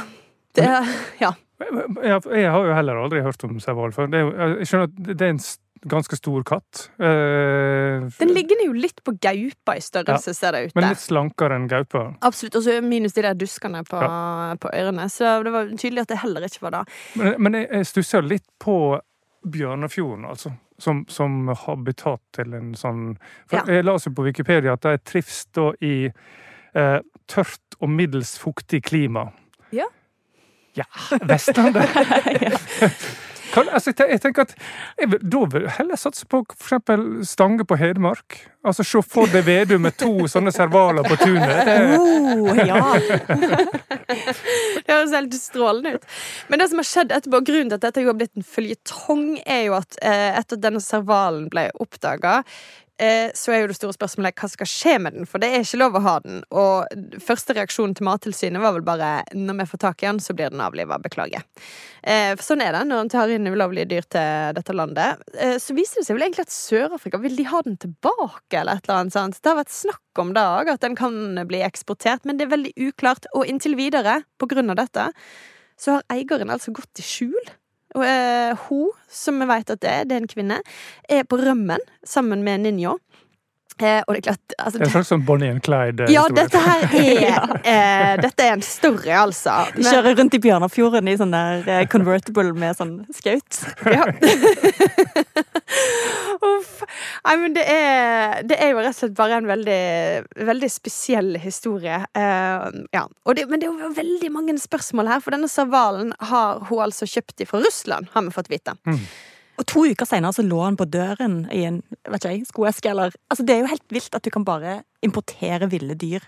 Det, 0.53 0.65
ja. 1.21 1.33
Jeg, 1.59 2.21
jeg 2.29 2.51
har 2.51 2.65
jo 2.67 2.73
heller 2.73 2.95
aldri 3.01 3.21
hørt 3.25 3.43
om 3.43 3.59
seval 3.59 3.91
før. 3.91 4.09
Det 4.11 4.19
er 4.19 4.25
jo, 4.27 4.57
jeg 4.59 4.67
skjønner 4.69 4.83
at 4.91 5.17
det 5.17 5.21
er 5.25 5.29
en 5.33 5.39
s- 5.41 5.57
ganske 5.85 6.15
stor 6.17 6.43
katt. 6.47 6.87
Eh, 6.99 8.07
Den 8.19 8.31
ligner 8.33 8.65
jo 8.65 8.73
litt 8.73 9.03
på 9.03 9.13
gaupa 9.21 9.75
i 9.77 9.81
størrelse, 9.83 10.33
ser 10.35 10.55
det 10.55 10.61
ut 10.67 10.75
men 10.77 10.89
litt 10.89 11.01
slankere 11.03 11.57
enn 11.59 11.67
gaupa. 11.71 12.05
Absolutt. 12.21 12.55
Og 12.59 12.63
så 12.65 12.77
minus 12.81 13.13
de 13.17 13.25
der 13.25 13.37
duskene 13.37 13.83
på, 13.87 13.99
på 14.61 14.71
ørene. 14.73 15.09
Så 15.13 15.37
det 15.43 15.53
var 15.53 15.69
tydelig 15.75 16.05
at 16.05 16.13
det 16.13 16.21
heller 16.23 16.47
ikke 16.47 16.63
var 16.67 16.77
det. 16.79 16.83
Men, 17.19 17.35
men 17.43 17.59
jeg, 17.61 17.69
jeg 17.71 17.89
stusser 17.93 18.25
litt 18.25 18.47
på 18.63 18.77
Bjørnefjorden, 19.47 20.25
altså. 20.27 20.53
Som, 20.79 21.05
som 21.09 21.47
habitat 21.65 22.21
til 22.37 22.51
en 22.53 22.75
sånn 22.77 23.15
For 23.49 23.57
Ja. 23.57 23.79
Jeg 23.79 23.85
jo 24.05 24.11
på 24.13 24.27
Wikipedia 24.27 24.75
at 24.77 24.83
de 24.85 24.91
trives 25.01 25.39
da 25.57 25.71
i 25.81 26.05
eh, 26.05 26.99
tørt 27.25 27.77
og 27.81 27.89
middels 27.89 28.35
fuktig 28.37 28.83
klima. 28.85 29.31
Ja. 29.73 29.87
Ja, 30.77 30.85
Vestlandet. 31.25 31.89
Kan, 33.53 33.69
altså, 33.69 33.93
jeg 33.95 34.21
tenker 34.21 34.47
at 34.47 34.53
jeg 34.99 35.11
vil, 35.11 35.21
Da 35.31 35.41
vil 35.51 35.65
jeg 35.67 35.75
heller 35.79 35.99
satse 35.99 36.25
på 36.29 36.43
eksempel 36.45 37.03
Stange 37.27 37.65
på 37.67 37.77
Hedmark. 37.79 38.39
Altså 38.67 38.83
Se 38.83 39.01
for 39.05 39.29
deg 39.31 39.45
Vedum 39.47 39.85
med 39.87 39.95
to 39.99 40.27
sånne 40.31 40.51
servaler 40.55 41.07
på 41.07 41.15
tunet. 41.21 41.69
Oh, 41.97 42.57
ja. 42.57 42.81
Det 44.87 44.95
høres 44.95 45.13
helt 45.15 45.37
strålende 45.37 45.97
ut. 45.97 46.09
Men 46.47 46.61
det 46.61 46.69
som 46.71 46.81
har 46.81 46.87
skjedd 46.87 47.13
etterpå, 47.15 47.41
grunnen 47.47 47.71
til 47.71 47.79
at 47.79 47.85
dette 47.87 48.03
har 48.07 48.17
blitt 48.17 48.35
en 48.39 48.47
føljetong, 48.47 49.25
er 49.45 49.67
jo 49.67 49.77
at 49.79 49.97
eh, 50.01 50.29
etter 50.39 50.59
at 50.59 50.63
denne 50.63 50.83
servalen 50.83 51.47
ble 51.51 51.67
oppdaga, 51.83 52.41
eh, 53.01 53.29
så 53.37 53.53
er 53.53 53.61
jo 53.61 53.69
det 53.71 53.77
store 53.77 53.95
spørsmålet 53.95 54.37
hva 54.37 54.49
skal 54.51 54.69
skje 54.69 54.95
med 55.03 55.17
den, 55.17 55.27
for 55.29 55.41
det 55.41 55.49
er 55.53 55.65
ikke 55.65 55.79
lov 55.81 55.97
å 55.97 56.03
ha 56.05 56.15
den. 56.23 56.41
Og 56.51 57.19
første 57.23 57.55
reaksjonen 57.57 57.95
til 57.97 58.07
Mattilsynet 58.07 58.63
var 58.63 58.75
vel 58.75 58.85
bare 58.87 59.11
når 59.35 59.59
vi 59.61 59.67
får 59.71 59.81
tak 59.83 60.03
i 60.03 60.09
den, 60.09 60.21
så 60.23 60.35
blir 60.37 60.53
den 60.53 60.63
avliva. 60.63 60.99
Beklager. 61.01 61.43
Eh, 62.01 62.31
for 62.35 62.43
sånn 62.45 62.63
er 62.65 62.73
det 62.73 62.85
når 62.89 63.03
en 63.03 63.11
tar 63.13 63.33
inn 63.33 63.49
ulovlige 63.49 63.89
dyr 63.91 64.07
til 64.15 64.55
dette 64.57 64.75
landet. 64.75 65.21
Eh, 65.37 65.57
så 65.61 65.75
viser 65.77 66.01
det 66.01 66.07
seg 66.07 66.17
vel 66.17 66.27
egentlig 66.27 66.47
at 66.47 66.55
Sør-Afrika 66.55 67.21
vil 67.21 67.37
de 67.37 67.45
ha 67.51 67.61
den 67.65 67.77
tilbake, 67.81 68.57
eller 68.57 68.79
et 68.79 68.87
eller 68.87 69.03
annet 69.03 69.17
sånt. 69.17 69.37
Det 69.41 69.51
har 69.51 69.61
vært 69.61 69.75
snakk 69.75 70.23
om 70.23 70.33
det 70.37 70.47
òg, 70.57 70.73
at 70.73 70.83
den 70.85 70.97
kan 70.97 71.43
bli 71.49 71.61
eksportert, 71.65 72.25
men 72.25 72.39
det 72.39 72.47
er 72.47 72.55
veldig 72.55 72.73
uklart. 72.89 73.29
Og 73.37 73.45
inntil 73.49 73.77
videre, 73.79 74.21
på 74.41 74.49
grunn 74.49 74.73
av 74.73 74.81
dette, 74.81 75.11
så 75.77 75.99
har 75.99 76.07
eieren 76.13 76.51
altså 76.53 76.73
gått 76.75 77.01
i 77.01 77.05
skjul. 77.05 77.53
Eh, 78.03 78.57
hun, 78.67 78.91
som 79.09 79.39
vi 79.41 79.47
vet 79.49 79.73
at 79.73 79.81
det 79.81 79.91
er, 79.91 80.05
det 80.07 80.15
er 80.15 80.23
en 80.23 80.31
kvinne, 80.31 80.61
er 81.09 81.23
på 81.27 81.39
rømmen 81.41 81.83
sammen 82.05 82.43
med 82.45 82.65
Ninjo. 82.65 82.97
Eh, 83.77 83.99
og 84.07 84.15
det 84.15 84.19
er 84.19 84.25
klart 84.25 84.53
altså, 84.57 84.79
det 84.79 84.81
er 84.81 84.87
en 84.87 84.93
slags 84.95 85.11
sånn 85.11 85.25
Bonnie 85.27 85.53
and 85.53 85.61
Clyde. 85.65 86.07
Ja, 86.09 86.23
dette 86.33 86.61
her 86.61 86.85
er 86.97 87.51
eh, 87.61 88.13
Dette 88.23 88.45
er 88.47 88.55
en 88.55 88.63
story, 88.65 89.11
altså. 89.13 89.59
De 89.75 89.85
kjører 89.85 90.17
rundt 90.17 90.37
i 90.37 90.41
Bjørnafjorden 90.41 91.11
i 91.11 91.17
sånn 91.19 91.35
der 91.35 91.69
eh, 91.69 91.83
convertible 91.91 92.53
med 92.57 92.77
sånn 92.79 92.99
skaut. 93.15 93.61
Ja. 93.97 94.03
Uff. 96.43 96.81
Nei, 97.25 97.35
men 97.39 97.53
det 97.55 97.63
er, 97.71 98.41
det 98.47 98.57
er 98.61 98.73
jo 98.73 98.81
rett 98.81 98.91
og 98.91 98.97
slett 98.97 99.15
bare 99.17 99.39
en 99.39 99.47
veldig, 99.49 99.79
veldig 100.49 100.69
spesiell 100.71 101.37
historie. 101.41 102.01
Eh, 102.17 102.67
ja. 102.93 103.05
og 103.07 103.37
det, 103.37 103.47
men 103.49 103.61
det 103.61 103.69
er 103.69 103.85
jo 103.85 103.93
veldig 103.97 104.31
mange 104.33 104.57
spørsmål 104.61 105.09
her, 105.13 105.23
for 105.23 105.35
denne 105.35 105.49
Savalen 105.51 106.13
har 106.31 106.63
hun 106.69 106.83
altså 106.87 107.07
kjøpt 107.09 107.45
fra 107.49 107.61
Russland, 107.63 108.11
har 108.13 108.27
vi 108.27 108.35
fått 108.35 108.51
vite. 108.53 108.75
Og 109.57 109.65
to 109.65 109.85
uker 109.89 110.05
senere 110.05 110.35
så 110.35 110.45
lå 110.45 110.59
han 110.61 110.77
på 110.77 110.85
døren 110.85 111.39
i 111.53 111.63
en 111.65 111.81
vet 112.05 112.27
ikke 112.29 112.51
skoeske 112.51 112.91
eller 112.91 113.15
Altså, 113.31 113.45
det 113.45 113.55
er 113.55 113.63
jo 113.63 113.71
helt 113.71 113.95
vilt 113.95 114.15
at 114.15 114.25
du 114.25 114.29
kan 114.33 114.45
bare 114.45 114.81
importere 115.05 115.69
ville 115.71 115.97
dyr 115.97 116.21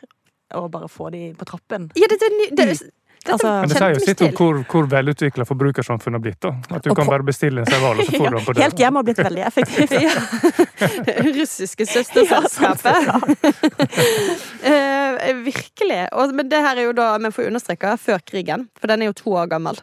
og 0.57 0.71
bare 0.73 0.89
få 0.89 1.11
de 1.13 1.35
på 1.37 1.45
trappen. 1.45 1.91
Ja, 1.97 2.07
det, 2.09 2.17
det, 2.23 2.47
dette 2.57 2.89
Altså- 3.25 3.51
Men 3.61 3.69
det 3.69 3.77
sier 3.77 3.93
jo 3.93 3.99
sitt 3.99 4.21
om 4.21 4.31
hvor, 4.37 4.59
hvor 4.71 4.87
velutvikla 4.89 5.45
forbrukersamfunnet 5.45 6.15
har 6.17 6.23
blitt. 6.23 6.39
da. 6.39 6.53
At 6.75 6.83
du 6.83 6.89
Og 6.91 6.95
kan 6.95 7.05
på- 7.05 7.11
bare 7.11 7.23
bestille 7.27 7.59
en 7.59 7.65
serval, 7.67 7.99
og 7.99 8.05
så 8.05 8.11
får 8.17 8.29
du 8.29 8.35
den 8.37 8.45
på 8.45 8.53
Helt 8.63 8.77
hjemme 8.79 8.85
hjem 8.85 8.95
har 8.95 9.03
blitt 9.03 9.21
veldig 9.25 9.45
effektivt. 9.45 9.91
ja. 10.07 10.13
Russiske 11.39 11.85
søsterselskapet. 11.85 12.95
uh, 14.63 15.43
virkelig. 15.45 16.01
Og, 16.15 16.33
men 16.35 16.49
det 16.51 16.61
her 16.63 16.77
er 16.79 16.87
jo 16.89 16.93
da, 16.97 17.11
vi 17.21 17.31
får 17.35 17.49
understreke, 17.51 17.95
før 18.01 18.23
krigen. 18.25 18.67
For 18.79 18.87
den 18.91 19.01
er 19.03 19.11
jo 19.11 19.17
to 19.19 19.35
år 19.39 19.49
gammel. 19.51 19.79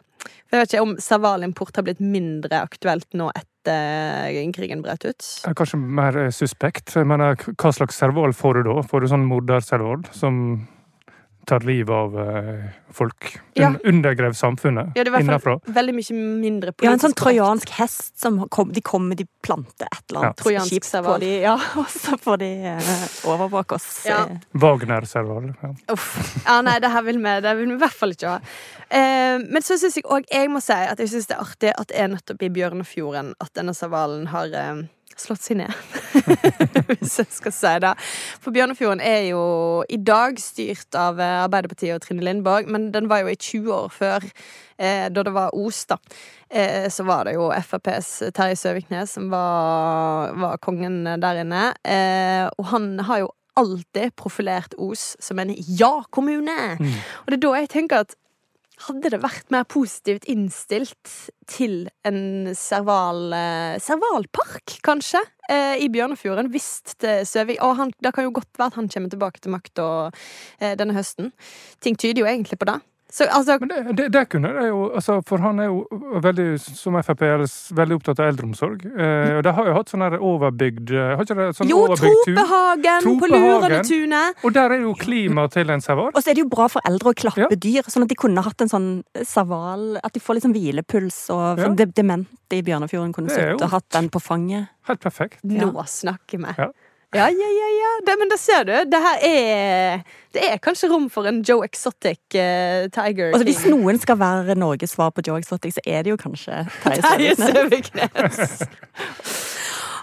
Jeg 0.51 0.61
vet 0.61 0.73
ikke 0.73 0.81
om 0.85 0.95
servalimport 1.03 1.75
har 1.75 1.83
blitt 1.87 1.99
mindre 2.03 2.61
aktuelt 2.63 3.07
nå 3.19 3.29
etter 3.35 4.31
krigen 4.55 4.79
brøt 4.81 5.03
ut. 5.03 5.25
Er 5.47 5.55
kanskje 5.59 5.77
mer 5.79 6.15
eh, 6.21 6.29
suspekt. 6.31 6.95
Men 7.03 7.19
hva 7.19 7.71
slags 7.75 7.99
serval 7.99 8.31
får 8.35 8.61
du 8.61 8.69
da? 8.69 8.77
Får 8.87 9.03
du 9.03 9.07
sånn 9.11 9.25
morderserval 9.27 10.05
som 10.15 10.67
tar 11.47 11.63
livet 11.67 11.93
av 11.93 12.15
uh, 12.19 12.65
folk? 12.93 13.29
Ja. 13.57 13.71
Undergrev 13.83 14.33
samfunnet 14.37 14.91
Ja, 14.95 15.03
det 15.03 15.13
var 15.13 15.23
innenfra? 15.23 15.55
veldig 15.63 15.93
mye 15.95 16.17
mindre 16.17 16.73
politisk. 16.73 16.87
Ja, 16.87 16.93
en 16.97 17.03
sånn 17.03 17.15
trojansk 17.17 17.71
hest 17.77 18.19
som 18.19 18.41
kom, 18.53 18.73
de 18.75 18.83
kommer, 18.85 19.15
de 19.17 19.25
planter 19.45 19.87
et 19.87 20.03
eller 20.09 20.27
annet 20.27 20.41
Trojansk 20.41 20.75
kjipt 20.75 20.91
på 21.07 21.15
de, 21.23 21.31
ja, 21.45 21.55
og 21.81 21.87
så 21.93 22.19
får 22.21 22.41
de 22.43 22.51
uh, 22.67 23.05
overvåke 23.31 23.79
oss. 23.79 23.87
Ja. 24.07 24.25
eh. 24.27 24.43
Wagner-serval. 24.59 25.53
Ja. 25.63 25.71
Uff. 25.95 26.11
Ja, 26.43 26.59
nei, 26.67 26.77
det 26.83 26.91
her 26.93 27.07
vil 27.07 27.21
vi, 27.23 27.37
det 27.47 27.55
vil 27.61 27.71
vi 27.71 27.79
i 27.79 27.81
hvert 27.85 27.97
fall 28.01 28.15
ikke 28.17 28.35
ha. 28.35 28.41
Uh, 28.91 29.39
men 29.47 29.63
så 29.63 29.79
syns 29.79 29.97
jeg 29.99 30.07
òg 30.07 30.27
jeg 30.31 30.51
må 30.51 30.61
si 30.63 30.75
at 30.75 30.99
jeg 30.99 31.15
synes 31.15 31.31
det 31.31 31.39
er 31.39 31.47
artig 31.47 31.73
at 31.73 31.89
det 31.91 31.97
er 32.03 32.11
nettopp 32.11 32.43
i 32.43 32.51
Bjørnefjorden 32.59 33.33
at 33.43 33.55
denne 33.57 33.75
servalen 33.77 34.29
har 34.35 34.51
uh, 34.53 34.85
slått 35.17 35.43
seg 35.47 35.61
ned. 35.63 35.73
Hvis 36.89 37.17
jeg 37.21 37.31
skal 37.33 37.55
si 37.55 37.73
det. 37.83 37.93
For 38.43 38.55
Bjørnefjorden 38.55 39.03
er 39.03 39.29
jo 39.31 39.43
i 39.89 39.99
dag 39.99 40.39
styrt 40.41 40.97
av 40.97 41.21
eh, 41.21 41.43
Arbeiderpartiet 41.45 41.95
og 41.97 42.05
Trine 42.05 42.25
Lindborg, 42.25 42.69
men 42.71 42.89
den 42.95 43.09
var 43.11 43.23
jo 43.23 43.33
i 43.33 43.39
20 43.39 43.73
år 43.75 43.93
før. 43.93 44.27
Eh, 44.77 45.07
da 45.13 45.23
det 45.25 45.33
var 45.35 45.55
Os, 45.57 45.85
da. 45.89 45.97
Eh, 46.49 46.89
så 46.93 47.03
var 47.07 47.27
det 47.27 47.37
jo 47.37 47.49
FrPs 47.51 48.11
Terje 48.35 48.59
Søviknes 48.59 49.17
som 49.17 49.31
var, 49.33 50.35
var 50.37 50.61
kongen 50.63 51.03
der 51.21 51.41
inne. 51.43 51.71
Eh, 51.83 52.45
og 52.57 52.71
han 52.73 52.93
har 53.07 53.25
jo 53.25 53.33
alltid 53.57 54.13
profilert 54.15 54.77
Os 54.77 55.15
som 55.19 55.39
en 55.41 55.53
ja-kommune. 55.57 56.77
Og 57.25 57.31
det 57.31 57.39
er 57.39 57.45
da 57.47 57.53
jeg 57.57 57.73
tenker 57.73 58.05
at 58.05 58.17
hadde 58.85 59.09
det 59.13 59.19
vært 59.23 59.49
mer 59.53 59.65
positivt 59.69 60.27
innstilt 60.29 61.13
til 61.49 61.87
en 62.07 62.51
serval, 62.57 63.33
eh, 63.33 63.77
servalpark, 63.81 64.77
kanskje, 64.85 65.21
eh, 65.49 65.77
i 65.81 65.89
Bjørnefjorden, 65.89 66.51
hvis 66.53 66.83
Søvik 67.25 67.61
Og 67.63 67.75
han, 67.77 67.91
det 68.01 68.13
kan 68.13 68.23
jo 68.23 68.31
godt 68.31 68.57
være 68.57 68.67
at 68.67 68.75
han 68.75 68.89
kommer 68.89 69.09
tilbake 69.09 69.41
til 69.41 69.51
makta 69.51 70.11
eh, 70.59 70.75
denne 70.75 70.93
høsten. 70.93 71.31
Ting 71.81 71.97
tyder 71.97 72.21
jo 72.21 72.29
egentlig 72.29 72.59
på 72.59 72.69
det. 72.69 72.81
Så 73.09 73.23
altså 73.31 73.55
Men 73.61 73.69
det, 73.71 73.95
det, 73.97 74.05
det 74.11 74.23
kunne 74.27 74.49
det 74.51 74.65
jo, 74.67 74.89
altså, 74.91 75.21
for 75.27 75.39
han 75.39 75.61
er 75.63 75.69
jo 75.69 75.85
veldig, 76.23 76.47
som 76.59 76.97
Frp, 76.99 77.21
er 77.23 77.43
veldig 77.77 77.95
opptatt 78.01 78.19
av 78.19 78.31
eldreomsorg. 78.33 78.83
Eh, 78.83 79.37
og 79.37 79.43
de 79.47 79.53
har 79.55 79.69
jo 79.69 79.75
hatt 79.77 79.93
sånn 79.93 80.03
overbygd 80.17 80.91
eh, 80.91 81.13
Har 81.15 81.23
ikke 81.23 81.37
det 81.39 81.45
sånn 81.55 81.71
Jo? 81.71 81.85
Tropehagen 81.95 83.07
på. 83.21 83.29
Lurenetunet! 83.31 84.43
Og 84.43 84.55
der 84.57 84.75
er 84.75 84.83
jo 84.83 84.91
klima 84.99 85.47
til 85.53 85.71
en 85.71 85.83
serval. 85.83 86.11
Og 86.11 86.19
så 86.19 86.33
er 86.33 86.37
det 86.39 86.43
jo 86.43 86.49
bra 86.51 86.67
for 86.71 86.83
eldre 86.89 87.13
å 87.13 87.17
klappe 87.17 87.47
Ja. 87.47 87.61
dyr, 87.67 87.87
sånn 87.87 88.03
at 88.03 88.11
de 88.11 88.19
kunne 88.19 88.43
hatt 88.43 88.65
en 88.65 88.71
sånn 88.71 88.89
serval 89.23 89.99
At 90.03 90.11
de 90.17 90.19
får 90.23 90.39
liksom 90.41 90.55
hvilepuls, 90.57 91.21
og 91.31 91.63
Ja. 91.63 91.69
de 91.69 91.85
demente 91.85 92.59
i 92.59 92.61
Bjørnefjorden 92.61 93.13
kunne 93.15 93.31
sittet 93.31 93.61
og 93.61 93.71
hatt 93.71 93.87
den 93.95 94.09
på 94.09 94.19
fanget. 94.23 94.67
Helt 94.87 95.01
perfekt. 95.03 95.39
Nå 95.43 95.71
snakker 95.87 96.39
vi. 96.43 96.53
Ja. 96.57 96.69
Ja, 97.15 97.29
ja, 97.31 97.49
ja. 97.55 97.67
ja. 97.71 97.91
Det, 98.05 98.15
men 98.19 98.29
det 98.29 98.39
ser 98.39 98.65
du. 98.67 98.73
Det 98.91 98.99
her 98.99 99.21
er 99.23 100.01
Det 100.35 100.43
er 100.43 100.57
kanskje 100.59 100.89
rom 100.91 101.07
for 101.09 101.29
en 101.29 101.39
Joe 101.47 101.63
Exotic 101.65 102.19
uh, 102.35 102.89
Tiger 102.91 103.31
Altså 103.31 103.47
Hvis 103.47 103.63
noen 103.71 103.99
skal 104.01 104.19
være 104.19 104.57
Norges 104.59 104.97
svar 104.97 105.13
på 105.15 105.23
Joe 105.27 105.39
Exotic, 105.39 105.77
så 105.77 105.85
er 105.87 106.03
det 106.03 106.11
jo 106.11 106.19
kanskje 106.19 106.65
Terje. 106.83 107.35
Søviknes. 107.39 108.67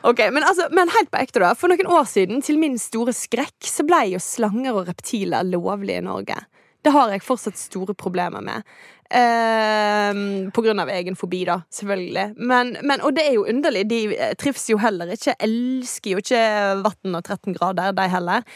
Ok, 0.05 0.21
men, 0.33 0.45
altså, 0.45 0.67
men 0.77 0.91
helt 0.93 1.09
på 1.13 1.21
ekte, 1.21 1.41
da. 1.41 1.55
For 1.57 1.73
noen 1.73 1.89
år 1.89 2.05
siden, 2.09 2.43
til 2.45 2.59
min 2.61 2.75
store 2.81 3.15
skrekk, 3.17 3.57
så 3.65 3.87
ble 3.89 4.03
jo 4.13 4.21
slanger 4.21 4.77
og 4.77 4.91
reptiler 4.91 5.47
lovlig 5.49 5.97
i 5.97 6.05
Norge. 6.05 6.37
Det 6.85 6.93
har 6.93 7.13
jeg 7.15 7.25
fortsatt 7.25 7.57
store 7.59 7.95
problemer 7.97 8.45
med. 8.45 8.67
Ehm, 9.15 10.51
på 10.51 10.63
grunn 10.65 10.81
av 10.83 10.91
egen 10.91 11.17
fobi, 11.17 11.45
da, 11.49 11.61
selvfølgelig. 11.73 12.35
Men, 12.37 12.75
men, 12.83 13.03
og 13.05 13.15
det 13.17 13.27
er 13.29 13.37
jo 13.37 13.47
underlig. 13.49 13.85
De 13.91 14.01
eh, 14.17 14.33
trives 14.41 14.67
jo 14.71 14.79
heller 14.83 15.13
ikke. 15.15 15.37
Elsker 15.45 16.15
jo 16.15 16.23
ikke 16.25 16.45
vann 16.85 17.19
og 17.19 17.23
13 17.23 17.57
grader, 17.57 17.95
de 17.97 18.09
heller. 18.11 18.47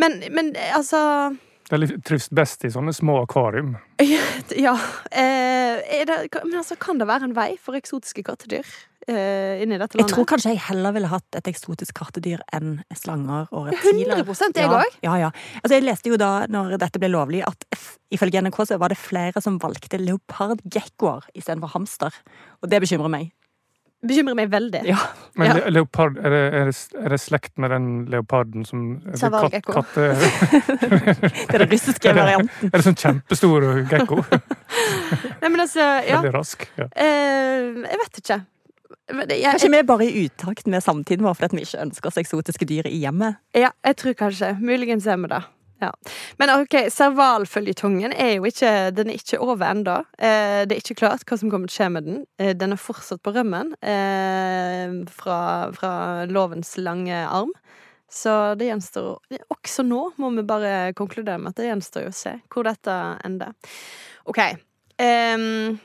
Men, 0.00 0.18
men 0.34 0.54
eh, 0.56 0.74
altså 0.76 1.00
De 1.68 1.88
trives 2.00 2.28
best 2.32 2.64
i 2.64 2.72
sånne 2.72 2.94
små 2.96 3.22
akvarium. 3.26 3.76
Ja. 4.56 4.72
Eh, 5.12 6.00
er 6.00 6.06
det, 6.08 6.16
men 6.40 6.60
altså, 6.60 6.78
kan 6.80 6.98
det 7.00 7.08
være 7.08 7.28
en 7.28 7.34
vei 7.36 7.50
for 7.60 7.76
eksotiske 7.76 8.22
kattedyr 8.24 8.64
eh, 9.08 9.60
inni 9.60 9.76
dette 9.76 9.98
landet? 9.98 10.06
Jeg 10.06 10.14
tror 10.14 10.28
kanskje 10.30 10.54
jeg 10.54 10.62
heller 10.70 10.94
ville 10.96 11.10
hatt 11.10 11.38
et 11.38 11.50
eksotisk 11.50 11.98
kattedyr 11.98 12.40
enn 12.56 12.78
slanger 12.96 13.50
og 13.52 13.68
reptiler. 13.68 14.22
100% 14.24 14.56
jeg 14.56 14.70
ja, 14.70 14.80
òg. 14.80 14.98
ja, 15.04 15.16
ja. 15.26 15.30
Altså, 15.60 15.74
jeg 15.76 15.84
leste 15.84 16.12
jo 16.12 16.20
da, 16.20 16.30
når 16.48 16.78
dette 16.80 17.02
ble 17.02 17.12
lovlig, 17.12 17.42
at 17.44 17.66
ifølge 18.14 18.40
NRK 18.46 18.62
så 18.70 18.80
var 18.80 18.94
det 18.94 19.00
flere 19.00 19.42
som 19.44 19.60
valgte 19.62 20.00
leopardgekkoer 20.00 21.28
istedenfor 21.34 21.74
hamster. 21.76 22.22
Og 22.62 22.72
det 22.72 22.80
bekymrer 22.86 23.12
meg. 23.12 23.34
Bekymrer 24.06 24.36
meg 24.38 24.50
veldig. 24.52 24.80
Ja. 24.86 24.96
Men 25.34 25.56
Ja. 25.56 25.70
leopard, 25.74 26.18
er 26.22 26.30
det, 26.30 26.42
er, 26.54 26.68
det, 26.70 27.00
er 27.02 27.08
det 27.14 27.18
slekt 27.18 27.56
med 27.58 27.72
den 27.74 27.88
leoparden 28.12 28.62
som 28.64 29.00
det 29.02 29.18
Savalgekko. 29.18 29.72
Kat, 29.74 29.94
Det 29.98 31.54
er 31.56 31.64
den 31.64 31.72
russiske 31.72 32.12
varianten. 32.14 32.70
Er 32.70 32.78
det 32.78 32.84
sånn 32.86 32.98
kjempestor 33.00 33.66
gekko? 33.90 34.20
Nei, 35.42 35.50
men 35.50 35.64
altså, 35.64 35.82
ja. 36.06 36.20
Veldig 36.20 36.32
rask. 36.36 36.62
Ja. 36.78 36.86
Eh, 36.94 37.66
jeg 37.88 38.00
vet 38.04 38.22
ikke. 38.22 38.38
Men 39.18 39.30
Jeg, 39.32 39.42
Kanskje 39.56 39.70
vi 39.72 39.78
er 39.80 39.86
bare 39.88 40.04
i 40.06 40.24
utakt 40.28 40.66
med 40.68 40.84
samtiden 40.84 41.24
vår 41.24 41.34
fordi 41.38 41.56
vi 41.58 41.62
ikke 41.66 41.82
ønsker 41.86 42.10
oss 42.10 42.18
eksotiske 42.20 42.66
dyr 42.68 42.86
i 42.90 42.98
hjemmet. 43.02 43.38
ja, 43.56 43.70
jeg 43.84 43.96
tror 43.96 44.14
kanskje. 44.14 44.54
Muligens 44.60 45.06
er 45.08 45.16
vi 45.22 45.30
det. 45.32 45.42
Ja. 45.78 45.92
Men 46.40 46.50
ok, 46.50 46.74
servalføljetongen 46.90 48.10
er 48.10 48.32
jo 48.34 48.48
ikke 48.48 48.90
Den 48.96 49.12
er 49.12 49.18
ikke 49.20 49.38
over 49.38 49.62
ennå. 49.68 50.00
Eh, 50.18 50.64
det 50.66 50.74
er 50.74 50.82
ikke 50.82 50.98
klart 51.04 51.22
hva 51.28 51.38
som 51.38 51.52
kommer 51.52 51.70
til 51.70 51.76
å 51.76 51.78
skje 51.78 51.90
med 51.94 52.08
den. 52.08 52.20
Eh, 52.42 52.54
den 52.58 52.74
er 52.74 52.82
fortsatt 52.82 53.22
på 53.22 53.34
rømmen 53.36 53.74
eh, 53.78 54.96
fra, 55.14 55.40
fra 55.76 55.92
lovens 56.30 56.74
lange 56.82 57.22
arm. 57.26 57.54
Så 58.08 58.54
det 58.56 58.70
gjenstår 58.70 59.18
Også 59.52 59.84
nå 59.84 60.00
må 60.16 60.30
vi 60.32 60.46
bare 60.48 60.94
konkludere 60.96 61.38
med 61.42 61.52
at 61.52 61.60
det 61.60 61.68
gjenstår 61.68 62.08
å 62.08 62.14
se 62.16 62.38
hvor 62.48 62.64
dette 62.66 62.94
ender. 63.26 63.52
OK. 64.28 64.40
ehm, 64.98 65.76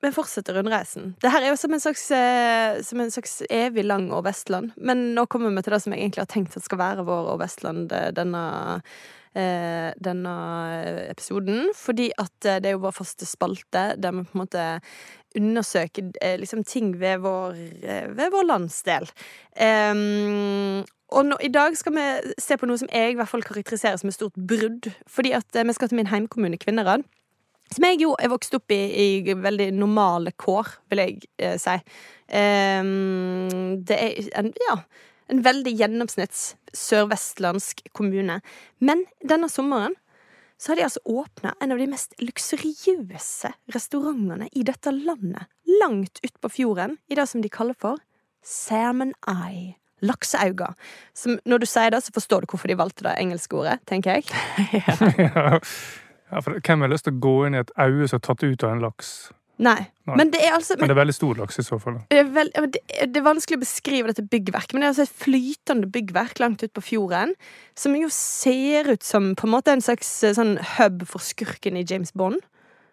vi 0.00 0.10
fortsetter 0.14 0.54
rundreisen. 0.54 1.12
Det 1.22 1.30
her 1.32 1.42
er 1.42 1.50
jo 1.50 1.58
som 1.58 1.74
en 1.74 1.82
slags, 1.82 2.04
eh, 2.14 2.78
som 2.86 3.00
en 3.02 3.10
slags 3.10 3.40
evig 3.50 3.84
lang 3.84 4.12
og 4.14 4.24
Vestland. 4.28 4.70
Men 4.76 5.12
nå 5.16 5.26
kommer 5.26 5.50
vi 5.50 5.64
til 5.66 5.74
det 5.74 5.80
som 5.82 5.94
jeg 5.94 6.04
egentlig 6.04 6.22
har 6.22 6.30
tenkt 6.30 6.56
at 6.56 6.66
skal 6.66 6.78
være 6.78 7.06
vår 7.08 7.32
og 7.34 7.40
Vestland 7.42 7.90
eh, 7.92 8.10
denne, 8.14 8.42
eh, 9.34 9.90
denne 9.98 10.34
episoden. 11.08 11.72
Fordi 11.74 12.12
at 12.14 12.36
det 12.46 12.70
er 12.70 12.76
jo 12.76 12.84
vår 12.86 12.94
faste 13.00 13.26
spalte 13.26 13.88
der 13.98 14.14
vi 14.14 14.22
på 14.22 14.38
en 14.38 14.44
måte 14.44 14.68
undersøker 15.38 16.14
liksom 16.40 16.62
ting 16.64 16.94
ved 17.00 17.18
vår, 17.20 17.58
ved 18.16 18.30
vår 18.32 18.46
landsdel. 18.48 19.04
Um, 19.60 20.86
og 21.12 21.26
nå, 21.28 21.36
i 21.44 21.50
dag 21.52 21.76
skal 21.76 21.94
vi 21.94 22.06
se 22.40 22.56
på 22.56 22.66
noe 22.66 22.80
som 22.80 22.88
jeg 22.88 23.12
i 23.12 23.18
hvert 23.18 23.28
fall 23.28 23.44
karakteriserer 23.44 24.00
som 24.00 24.08
et 24.08 24.16
stort 24.16 24.40
brudd. 24.40 24.88
Fordi 25.06 25.34
at 25.36 25.60
vi 25.60 25.76
skal 25.76 25.92
til 25.92 26.00
min 26.00 26.08
heimkommune 26.08 26.58
Kvinnherad. 26.60 27.04
Som 27.74 27.84
jeg 27.84 28.00
jo 28.02 28.14
er 28.16 28.30
vokst 28.32 28.54
opp 28.56 28.72
i, 28.72 28.80
i 29.28 29.34
veldig 29.36 29.70
normale 29.76 30.32
kår, 30.40 30.70
vil 30.90 31.02
jeg 31.04 31.18
eh, 31.36 31.58
si. 31.60 31.76
Um, 32.28 33.78
det 33.88 33.96
er 33.96 34.30
en, 34.40 34.50
ja, 34.68 34.76
en 35.32 35.42
veldig 35.44 35.72
gjennomsnitts 35.76 36.50
sørvestlandsk 36.76 37.86
kommune. 37.96 38.40
Men 38.84 39.04
denne 39.24 39.50
sommeren 39.52 39.96
så 40.58 40.72
har 40.72 40.80
de 40.80 40.86
altså 40.88 41.02
åpna 41.06 41.54
en 41.62 41.72
av 41.72 41.78
de 41.78 41.86
mest 41.86 42.16
luksuriøse 42.18 43.52
restaurantene 43.74 44.48
i 44.52 44.64
dette 44.66 44.90
landet. 44.90 45.46
Langt 45.78 46.18
utpå 46.26 46.50
fjorden, 46.50 46.96
i 47.06 47.18
det 47.18 47.28
som 47.30 47.44
de 47.44 47.52
kaller 47.52 47.78
for 47.78 48.00
Salmon 48.42 49.14
Eye. 49.28 49.76
Lakseauga. 50.00 50.72
Som, 51.10 51.40
når 51.42 51.62
du 51.62 51.66
sier 51.66 51.90
det, 51.90 52.02
så 52.06 52.14
forstår 52.14 52.44
du 52.44 52.52
hvorfor 52.52 52.70
de 52.70 52.76
valgte 52.78 53.06
det 53.06 53.16
engelske 53.18 53.58
ordet, 53.58 53.80
tenker 53.90 54.18
jeg. 54.18 54.28
ja. 55.26 55.58
Ja, 56.28 56.42
for 56.44 56.58
hvem 56.60 56.84
har 56.84 56.92
lyst 56.92 57.08
til 57.08 57.16
å 57.16 57.22
gå 57.24 57.34
inn 57.46 57.56
i 57.56 57.62
et 57.62 57.74
øye 57.80 58.08
som 58.08 58.20
er 58.20 58.24
tatt 58.26 58.44
ut 58.44 58.64
av 58.66 58.74
en 58.74 58.84
laks? 58.84 59.12
Nei. 59.58 59.88
Nei. 60.06 60.16
Men 60.20 60.30
det 60.30 60.40
er 60.46 60.54
altså 60.54 60.76
Men 60.78 60.86
det 60.86 60.94
er 60.94 61.00
veldig 61.00 61.16
stor 61.16 61.38
laks 61.40 61.58
i 61.58 61.64
så 61.66 61.80
fall. 61.82 61.96
det 62.12 62.20
er, 62.20 62.28
veld, 62.30 62.52
det, 62.74 62.82
er, 62.94 63.08
det 63.10 63.18
er 63.18 63.26
vanskelig 63.26 63.58
å 63.58 63.64
beskrive 63.64 64.12
dette 64.12 64.22
byggverket, 64.30 64.74
men 64.74 64.84
det 64.84 64.86
er 64.86 64.92
altså 64.92 65.06
et 65.08 65.22
flytende 65.24 65.90
byggverk 65.94 66.38
langt 66.42 66.62
ute 66.62 66.74
på 66.78 66.84
fjorden. 66.92 67.34
Som 67.78 67.96
jo 67.98 68.10
ser 68.14 68.92
ut 68.94 69.02
som 69.02 69.32
på 69.38 69.48
en 69.48 69.54
måte 69.56 69.74
en 69.74 69.82
slags 69.82 70.10
eh, 70.22 70.36
sånn 70.36 70.56
hub 70.76 71.02
for 71.10 71.24
skurken 71.24 71.78
i 71.78 71.86
James 71.86 72.14
Bond. 72.14 72.40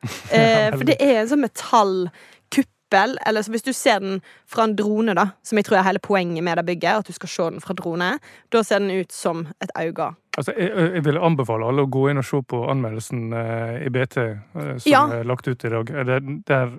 Eh, 0.35 0.69
for 0.69 0.85
det 0.85 0.99
er 1.01 1.23
en 1.23 1.29
sånn 1.31 1.41
metallkuppel. 1.41 3.15
Eller 3.25 3.41
så 3.41 3.53
hvis 3.53 3.65
du 3.65 3.71
ser 3.73 4.03
den 4.03 4.19
fra 4.49 4.67
en 4.67 4.75
drone, 4.77 5.15
da, 5.17 5.31
som 5.45 5.57
jeg 5.57 5.65
tror 5.65 5.79
er 5.79 5.87
hele 5.87 6.01
poenget 6.03 6.45
med 6.45 6.59
det 6.59 6.65
bygget, 6.67 7.01
at 7.01 7.09
du 7.09 7.15
skal 7.15 7.31
se 7.31 7.47
den 7.55 7.63
fra 7.63 7.73
drone, 7.77 8.11
da 8.53 8.61
ser 8.61 8.83
den 8.83 8.93
ut 8.93 9.15
som 9.15 9.47
et 9.65 9.73
øye. 9.73 10.11
Altså, 10.37 10.51
jeg, 10.59 10.71
jeg 10.97 11.03
vil 11.05 11.17
anbefale 11.23 11.67
alle 11.69 11.85
å 11.85 11.91
gå 11.91 12.09
inn 12.11 12.19
og 12.19 12.25
se 12.27 12.41
på 12.43 12.59
anmeldelsen 12.71 13.29
eh, 13.39 13.77
i 13.87 13.91
BT 13.95 14.17
eh, 14.25 14.73
som 14.83 14.91
Ja. 14.91 15.05
er 15.19 15.23
lagt 15.27 15.47
ut 15.47 15.63
i 15.63 15.71
dag. 15.71 15.93
Det, 16.09 16.19
der, 16.49 16.75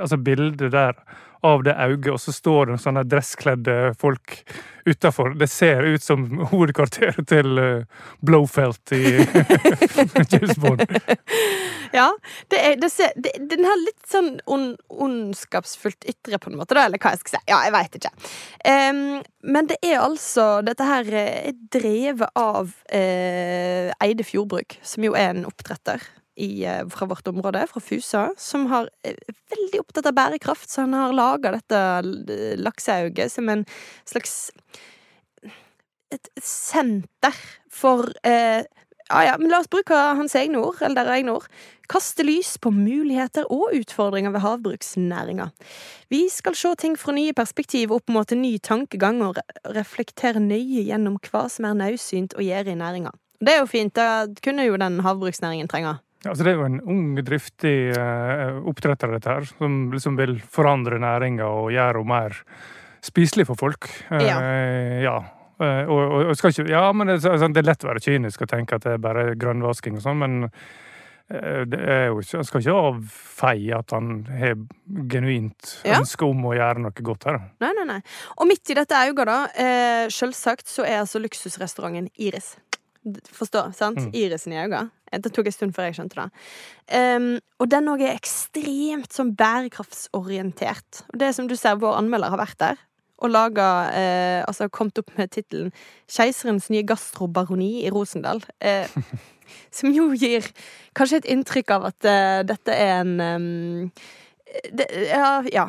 altså 0.00 0.18
bildet 0.18 0.72
der 0.74 0.98
av 1.46 1.62
det 1.62 1.76
øyet, 1.78 2.08
og 2.10 2.18
så 2.18 2.32
står 2.34 2.72
det 2.72 2.78
sånne 2.82 3.04
dresskledde 3.06 3.74
folk 4.00 4.40
utafor. 4.88 5.34
Det 5.38 5.46
ser 5.52 5.84
ut 5.86 6.02
som 6.02 6.24
hovedkvarteret 6.50 7.26
til 7.30 7.58
eh, 7.62 8.06
Blowfelt 8.26 8.92
i 8.96 9.04
James 10.32 10.56
Bond. 10.58 10.82
Ja, 11.94 12.08
det 12.50 12.58
er, 12.58 12.74
det 12.82 12.90
ser, 12.90 13.12
det, 13.14 13.36
den 13.52 13.62
har 13.68 13.78
litt 13.84 14.02
sånn 14.10 14.32
on, 14.50 14.72
ondskapsfullt 14.90 16.08
ytre, 16.10 16.40
på 16.42 16.50
en 16.50 16.58
måte, 16.58 16.74
da, 16.76 16.88
eller 16.88 16.98
hva 17.02 17.12
jeg 17.14 17.22
skal 17.22 17.36
si. 17.36 17.42
Ja, 17.52 17.60
jeg 17.68 17.74
veit 17.76 17.98
ikke. 18.00 18.12
Um, 18.66 19.02
men 19.46 19.68
det 19.70 19.76
er 19.86 20.00
altså 20.02 20.46
Dette 20.66 20.86
her 20.88 21.06
er 21.20 21.52
drevet 21.70 22.32
av 22.36 22.72
eh, 22.96 23.92
Eide 24.02 24.24
Fjordbruk, 24.26 24.78
som 24.86 25.04
jo 25.06 25.16
er 25.18 25.34
en 25.34 25.46
oppdretter 25.48 26.02
i, 26.36 26.64
eh, 26.64 26.82
fra 26.92 27.08
vårt 27.08 27.28
område, 27.28 27.66
fra 27.70 27.80
Fusa, 27.80 28.30
som 28.36 28.66
har 28.72 28.88
er 29.04 29.16
veldig 29.52 29.80
opptatt 29.80 30.08
av 30.10 30.16
bærekraft, 30.16 30.68
så 30.70 30.84
han 30.84 30.96
har 30.96 31.16
laga 31.16 31.54
dette 31.56 31.80
lakseauget 32.60 33.32
som 33.32 33.48
en 33.52 33.64
slags 34.08 34.50
et 36.14 36.28
senter 36.38 37.34
for 37.72 38.12
eh, 38.26 38.62
ja, 39.06 39.22
ja, 39.24 39.34
men 39.38 39.50
la 39.52 39.60
oss 39.62 39.70
bruke 39.70 39.96
hans 40.18 40.34
egne 40.38 40.58
ord, 40.58 40.80
eller 40.82 40.98
deres 40.98 41.20
egne 41.20 41.34
ord. 41.38 41.46
Kaste 41.90 42.24
lys 42.26 42.56
på 42.58 42.72
muligheter 42.74 43.46
og 43.54 43.76
utfordringer 43.76 44.32
ved 44.34 44.42
havbruksnæringa. 44.42 45.50
Vi 46.10 46.24
skal 46.32 46.56
se 46.58 46.72
ting 46.80 46.96
fra 46.98 47.14
nye 47.14 47.34
perspektiv 47.36 47.94
opp 47.94 48.10
mot 48.10 48.32
en 48.34 48.42
ny 48.42 48.56
tankegang 48.58 49.22
og 49.26 49.38
reflektere 49.76 50.42
nøye 50.42 50.82
gjennom 50.88 51.20
hva 51.28 51.44
som 51.52 51.68
er 51.68 51.78
naudsynt 51.78 52.34
å 52.34 52.42
gjøre 52.42 52.74
i 52.74 52.80
næringa. 52.80 53.14
Det 53.38 53.52
er 53.52 53.62
jo 53.62 53.70
fint, 53.70 53.94
det 53.94 54.42
kunne 54.42 54.66
jo 54.66 54.80
den 54.80 54.98
havbruksnæringen 55.04 55.70
trenge. 55.70 55.98
Ja, 56.24 56.32
altså 56.32 56.42
det 56.42 56.54
er 56.54 56.58
jo 56.58 56.66
en 56.66 56.80
ung, 56.82 57.14
driftig 57.22 57.76
uh, 57.94 58.58
oppdretter, 58.66 59.12
dette 59.14 59.30
her, 59.30 59.46
som 59.46 59.92
liksom 59.92 60.16
vil 60.18 60.40
forandre 60.42 60.98
næringa 60.98 61.46
og 61.46 61.70
gjøre 61.74 62.00
henne 62.00 62.10
mer 62.10 62.40
spiselig 63.06 63.46
for 63.46 63.60
folk. 63.60 63.86
Uh, 64.10 64.18
Ja. 64.24 64.40
ja. 65.04 65.16
Eh, 65.60 65.84
og, 65.88 66.00
og, 66.00 66.26
og 66.32 66.50
ikke, 66.50 66.66
ja, 66.68 66.82
men 66.92 67.08
det, 67.14 67.20
sånn, 67.24 67.54
det 67.56 67.62
er 67.62 67.70
lett 67.70 67.84
å 67.86 67.88
være 67.92 68.02
kynisk 68.04 68.42
og 68.44 68.50
tenke 68.52 68.76
at 68.76 68.84
det 68.84 68.96
er 68.96 68.98
bare 69.06 69.30
grønnvasking 69.40 69.96
og 69.96 70.02
sånn, 70.04 70.18
men 70.20 70.34
eh, 71.30 71.62
det 71.64 71.80
er 71.80 72.04
jo 72.10 72.20
ikke, 72.20 72.36
han 72.42 72.48
skal 72.50 72.60
ikke 72.64 72.76
avfeie 72.90 73.78
at 73.78 73.94
han 73.96 74.10
har 74.36 74.58
genuint 75.14 75.72
Ja. 75.86 75.96
ønske 76.02 76.28
om 76.28 76.44
å 76.44 76.52
gjøre 76.58 76.84
noe 76.84 77.06
godt 77.08 77.24
her. 77.30 77.40
Nei, 77.64 77.72
nei, 77.80 77.86
nei. 77.94 78.00
Og 78.36 78.50
midt 78.50 78.68
i 78.74 78.76
dette 78.78 79.00
auga 79.06 79.24
da, 79.30 79.38
eh, 79.56 80.04
selvsagt, 80.12 80.68
så 80.68 80.84
er 80.84 81.00
altså 81.06 81.22
luksusrestauranten 81.24 82.10
Iris. 82.20 82.54
Forstår, 83.06 83.32
Forstå, 83.38 83.60
sant? 83.78 83.98
Mm. 84.02 84.14
Irisen 84.18 84.52
i 84.52 84.56
øynene. 84.58 84.90
Eh, 85.12 85.20
Det 85.22 85.30
tok 85.32 85.46
en 85.46 85.54
stund 85.54 85.74
før 85.76 85.86
jeg 85.86 85.94
skjønte 85.94 86.18
det. 86.18 86.30
Um, 87.16 87.28
og 87.62 87.68
den 87.70 87.86
òg 87.92 88.02
er 88.02 88.16
ekstremt 88.18 89.12
sånn 89.14 89.30
bærekraftsorientert. 89.38 91.04
Og 91.12 91.20
det 91.22 91.32
som 91.36 91.46
du 91.46 91.54
ser, 91.56 91.78
vår 91.78 91.96
anmelder 92.00 92.34
har 92.34 92.40
vært 92.42 92.58
der. 92.58 92.82
Og 93.22 93.32
laga 93.32 93.68
eh, 93.96 94.42
Altså 94.44 94.68
kommet 94.68 94.98
opp 95.00 95.14
med 95.16 95.32
tittelen 95.32 95.72
'Keiserens 96.08 96.68
nye 96.72 96.84
gastrobaroni 96.86 97.86
i 97.86 97.90
Rosendal'. 97.90 98.44
Eh, 98.60 98.86
som 99.76 99.92
jo 99.94 100.10
gir 100.12 100.44
kanskje 100.96 101.22
et 101.22 101.30
inntrykk 101.32 101.70
av 101.76 101.90
at 101.92 102.08
eh, 102.08 102.42
dette 102.46 102.72
er 102.72 103.00
en 103.00 103.20
um, 103.20 103.90
det, 104.72 104.86
ja, 105.10 105.42
ja. 105.52 105.66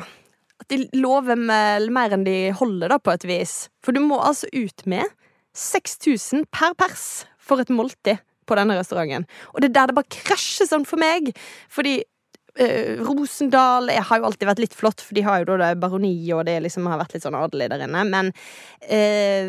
At 0.58 0.70
de 0.72 0.88
lover 0.98 1.38
med, 1.38 1.88
mer 1.94 2.14
enn 2.14 2.24
de 2.26 2.50
holder, 2.56 2.90
da, 2.90 2.98
på 2.98 3.14
et 3.14 3.26
vis. 3.28 3.68
For 3.84 3.94
du 3.94 4.00
må 4.02 4.18
altså 4.22 4.48
ut 4.54 4.86
med 4.90 5.06
6000 5.54 6.46
per 6.54 6.74
pers 6.78 7.26
for 7.38 7.62
et 7.62 7.70
måltid 7.70 8.22
på 8.48 8.56
denne 8.58 8.78
restauranten. 8.78 9.26
Og 9.52 9.62
det 9.62 9.70
er 9.70 9.76
der 9.76 9.90
det 9.90 9.98
bare 9.98 10.12
krasjer 10.12 10.68
sånn 10.68 10.86
for 10.88 11.00
meg. 11.00 11.30
Fordi 11.72 12.00
eh, 12.58 12.98
Rosendal 13.06 13.84
jeg 13.94 14.04
har 14.10 14.16
jo 14.20 14.26
alltid 14.28 14.46
vært 14.50 14.62
litt 14.66 14.76
flott, 14.76 15.00
for 15.04 15.12
de 15.18 15.22
har 15.26 15.36
jo 15.42 15.46
da 15.52 15.56
det 15.62 15.72
baroni, 15.82 16.16
og 16.36 16.40
det 16.48 16.56
liksom 16.66 16.82
har 16.90 16.98
vært 17.00 17.14
litt 17.16 17.24
sånn 17.26 17.38
adelig 17.38 17.66
der 17.72 17.80
inne. 17.86 18.02
Men 18.08 18.26
eh, 18.84 19.44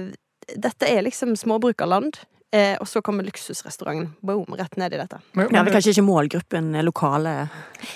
dette 0.56 0.86
er 0.90 1.02
liksom 1.06 1.30
småbrukerland. 1.40 2.14
Eh, 2.52 2.76
og 2.82 2.88
så 2.90 2.98
kommer 3.06 3.22
luksusrestauranten. 3.28 4.08
Boom, 4.26 4.56
rett 4.58 4.74
ned 4.82 4.94
i 4.96 4.98
dette. 4.98 5.20
Men 5.38 5.52
det 5.54 5.60
er 5.60 5.76
kanskje 5.76 5.92
ikke 5.94 6.08
målgruppen 6.08 6.66
eh, 6.74 6.82
lokale 6.86 7.34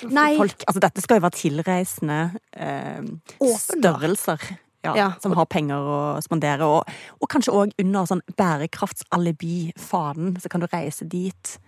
Nei. 0.06 0.36
folk. 0.38 0.62
Altså, 0.68 0.80
dette 0.84 1.02
skal 1.02 1.18
jo 1.18 1.24
være 1.24 1.38
tilreisende 1.40 2.18
eh, 2.52 3.02
størrelser. 3.42 4.38
Ja, 4.84 4.92
Ja. 4.94 5.12
Som 5.22 5.32
har 5.32 5.46
penger 5.48 5.80
å 5.80 6.20
spandere. 6.22 6.64
Og, 6.68 6.84
og 7.18 7.28
kanskje 7.32 7.52
òg 7.56 7.70
under 7.80 8.04
sånn 8.06 8.20
bærekraftsalibi-fanen, 8.36 10.36
så 10.38 10.48
kan 10.52 10.60
du 10.60 10.66
reise 10.70 11.04
dit. 11.08 11.58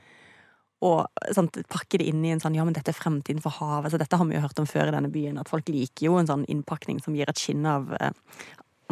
Og 0.85 1.07
sant, 1.33 1.57
pakke 1.73 2.01
det 2.01 2.09
inn 2.11 2.25
i 2.27 2.35
en 2.35 2.43
sånn 2.43 2.57
ja, 2.59 2.65
men 2.67 2.77
dette 2.77 2.93
er 2.93 2.99
fremtiden 2.99 3.41
for 3.45 3.55
havet. 3.63 3.95
Så 3.95 4.01
dette 4.01 4.19
har 4.19 4.29
vi 4.29 4.37
jo 4.37 4.45
hørt 4.45 4.61
om 4.61 4.69
før 4.69 4.91
i 4.91 4.95
denne 4.95 5.13
byen, 5.13 5.41
at 5.41 5.49
folk 5.49 5.71
liker 5.73 6.11
jo 6.11 6.19
en 6.21 6.29
sånn 6.29 6.45
innpakning 6.53 7.01
som 7.05 7.17
gir 7.17 7.31
et 7.31 7.41
skinn 7.41 7.65
av 7.69 7.95
eh, 7.97 8.13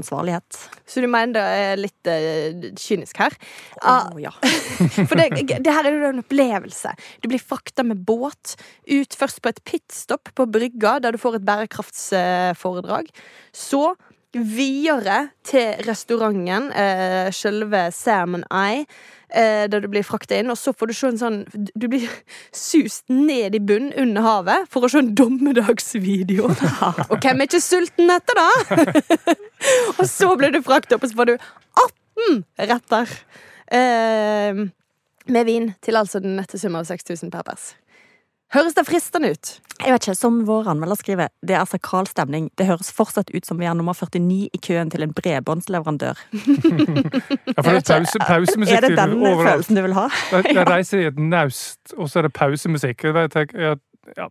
ansvarlighet. 0.00 0.58
Så 0.86 1.02
du 1.04 1.08
mener 1.10 1.36
det 1.36 1.42
er 1.44 1.80
litt 1.80 2.08
uh, 2.10 2.70
kynisk 2.80 3.20
her? 3.22 3.36
Å 3.82 3.96
oh, 4.14 4.16
ja. 4.22 4.32
For 5.08 5.14
det, 5.18 5.44
det 5.52 5.74
her 5.74 5.86
er 5.86 5.98
jo 5.98 6.10
en 6.10 6.24
opplevelse. 6.24 6.94
Du 7.22 7.28
blir 7.30 7.42
frakta 7.42 7.84
med 7.86 8.02
båt 8.06 8.56
ut 8.90 9.18
først 9.18 9.42
på 9.44 9.52
et 9.52 9.62
pitstop 9.68 10.32
på 10.34 10.48
brygga, 10.50 10.98
der 11.04 11.14
du 11.14 11.20
får 11.22 11.38
et 11.38 11.46
bærekraftsforedrag. 11.46 13.12
Så 13.54 13.92
videre 14.34 15.28
til 15.46 15.84
restauranten, 15.86 16.72
uh, 16.74 17.30
selve 17.34 17.86
Salmon 17.94 18.46
Eye, 18.50 18.88
eh, 19.34 19.64
der 19.70 19.82
du 19.82 19.88
blir 19.90 20.06
frakta 20.06 20.38
inn. 20.38 20.52
Og 20.52 20.58
så 20.60 20.72
får 20.72 20.90
du 20.90 20.94
se 20.96 21.10
en 21.10 21.20
sånn 21.20 21.40
Du 21.74 21.88
blir 21.90 22.06
sust 22.64 23.04
ned 23.12 23.56
i 23.58 23.62
bunnen 23.62 23.92
under 24.00 24.26
havet 24.26 24.70
for 24.72 24.86
å 24.86 24.92
se 24.92 25.02
en 25.02 25.12
dommedagsvideo. 25.18 26.50
Og 27.10 27.18
hvem 27.18 27.42
er 27.42 27.50
ikke 27.50 27.62
sulten 27.64 28.12
etter, 28.14 28.38
da? 28.38 28.78
og 29.98 30.04
så 30.10 30.28
blir 30.38 30.52
du 30.52 30.60
frakta 30.64 30.96
opp, 30.96 31.06
og 31.06 31.10
så 31.10 31.18
får 31.20 31.30
du 31.30 31.36
18 31.84 32.42
retter. 32.70 33.14
Eh, 33.74 34.64
med 35.24 35.48
vin 35.48 35.70
til 35.82 35.96
altså 35.96 36.20
den 36.20 36.36
nette 36.36 36.60
sum 36.60 36.76
av 36.76 36.84
6000 36.88 37.32
per 37.32 37.46
pers. 37.46 37.72
Høres 38.54 38.76
det 38.76 38.84
fristende 38.86 39.32
ut? 39.34 39.52
Jeg 39.82 39.90
vet 39.90 40.04
ikke, 40.06 40.14
Som 40.14 40.36
vår 40.46 40.68
anmelder 40.70 40.98
skriver, 41.00 41.30
det 41.42 41.56
er 41.58 41.64
sakral 41.66 42.06
stemning. 42.06 42.50
Det 42.58 42.68
høres 42.68 42.92
fortsatt 42.94 43.32
ut 43.34 43.46
som 43.46 43.58
vi 43.58 43.66
er 43.66 43.74
nummer 43.74 43.96
49 43.98 44.48
i 44.54 44.60
køen 44.62 44.92
til 44.92 45.02
en 45.02 45.14
bredbåndsleverandør. 45.16 46.20
ja, 46.30 47.58
for 47.58 47.70
det 47.74 47.80
er 47.82 47.88
pause, 47.88 48.20
pausemusikk 48.22 48.76
Er 48.76 48.86
det 48.86 48.92
den 48.98 49.16
overalt. 49.18 49.48
følelsen 49.50 49.80
du 49.80 49.82
vil 49.82 49.96
ha? 49.98 50.06
Jeg, 50.32 50.54
jeg 50.54 50.68
reiser 50.70 51.02
i 51.02 51.08
et 51.10 51.18
naust, 51.18 51.96
og 51.96 52.06
så 52.10 52.22
er 52.22 52.28
det 52.28 52.32
pausemusikk. 52.38 53.04
Jeg 53.04 53.26
jeg, 53.34 53.50
ja. 53.58 53.74
Ja. 54.16 54.28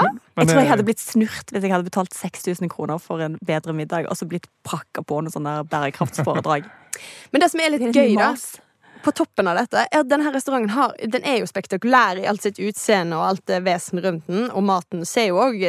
Men, 0.00 0.20
Jeg 0.38 0.48
tror 0.48 0.60
jeg 0.60 0.64
eh, 0.64 0.70
hadde 0.70 0.86
blitt 0.86 1.02
snurt 1.02 1.50
hvis 1.50 1.64
jeg 1.66 1.72
hadde 1.72 1.84
betalt 1.84 2.14
6000 2.14 2.70
kroner 2.70 2.98
for 3.02 3.20
en 3.24 3.36
bedre 3.44 3.74
middag, 3.76 4.08
og 4.08 4.16
så 4.16 4.28
blitt 4.30 4.46
prakka 4.64 5.02
på 5.02 5.20
noe 5.20 5.34
sånn 5.34 5.48
der 5.48 5.66
bærekraftsforedrag. 5.68 6.68
Men 7.32 7.42
det 7.42 7.50
som 7.52 7.60
er 7.60 7.74
litt 7.74 7.88
gøy, 7.90 8.14
da. 8.16 8.32
På 9.04 9.12
toppen 9.16 9.48
av 9.50 9.58
dette, 9.58 9.84
er 9.86 10.02
at 10.02 10.08
denne 10.10 10.30
restauranten 10.34 10.72
har, 10.74 10.94
den 11.12 11.26
er 11.26 11.40
jo 11.40 11.48
spektakulær 11.48 12.20
i 12.20 12.26
alt 12.30 12.44
sitt 12.44 12.60
utseende 12.62 13.18
og 13.18 13.26
alt 13.30 13.44
det 13.50 13.62
vesen 13.66 14.02
rundt 14.04 14.30
den, 14.30 14.46
og 14.50 14.64
maten 14.66 15.04
ser 15.08 15.30
jo 15.30 15.40
òg 15.42 15.60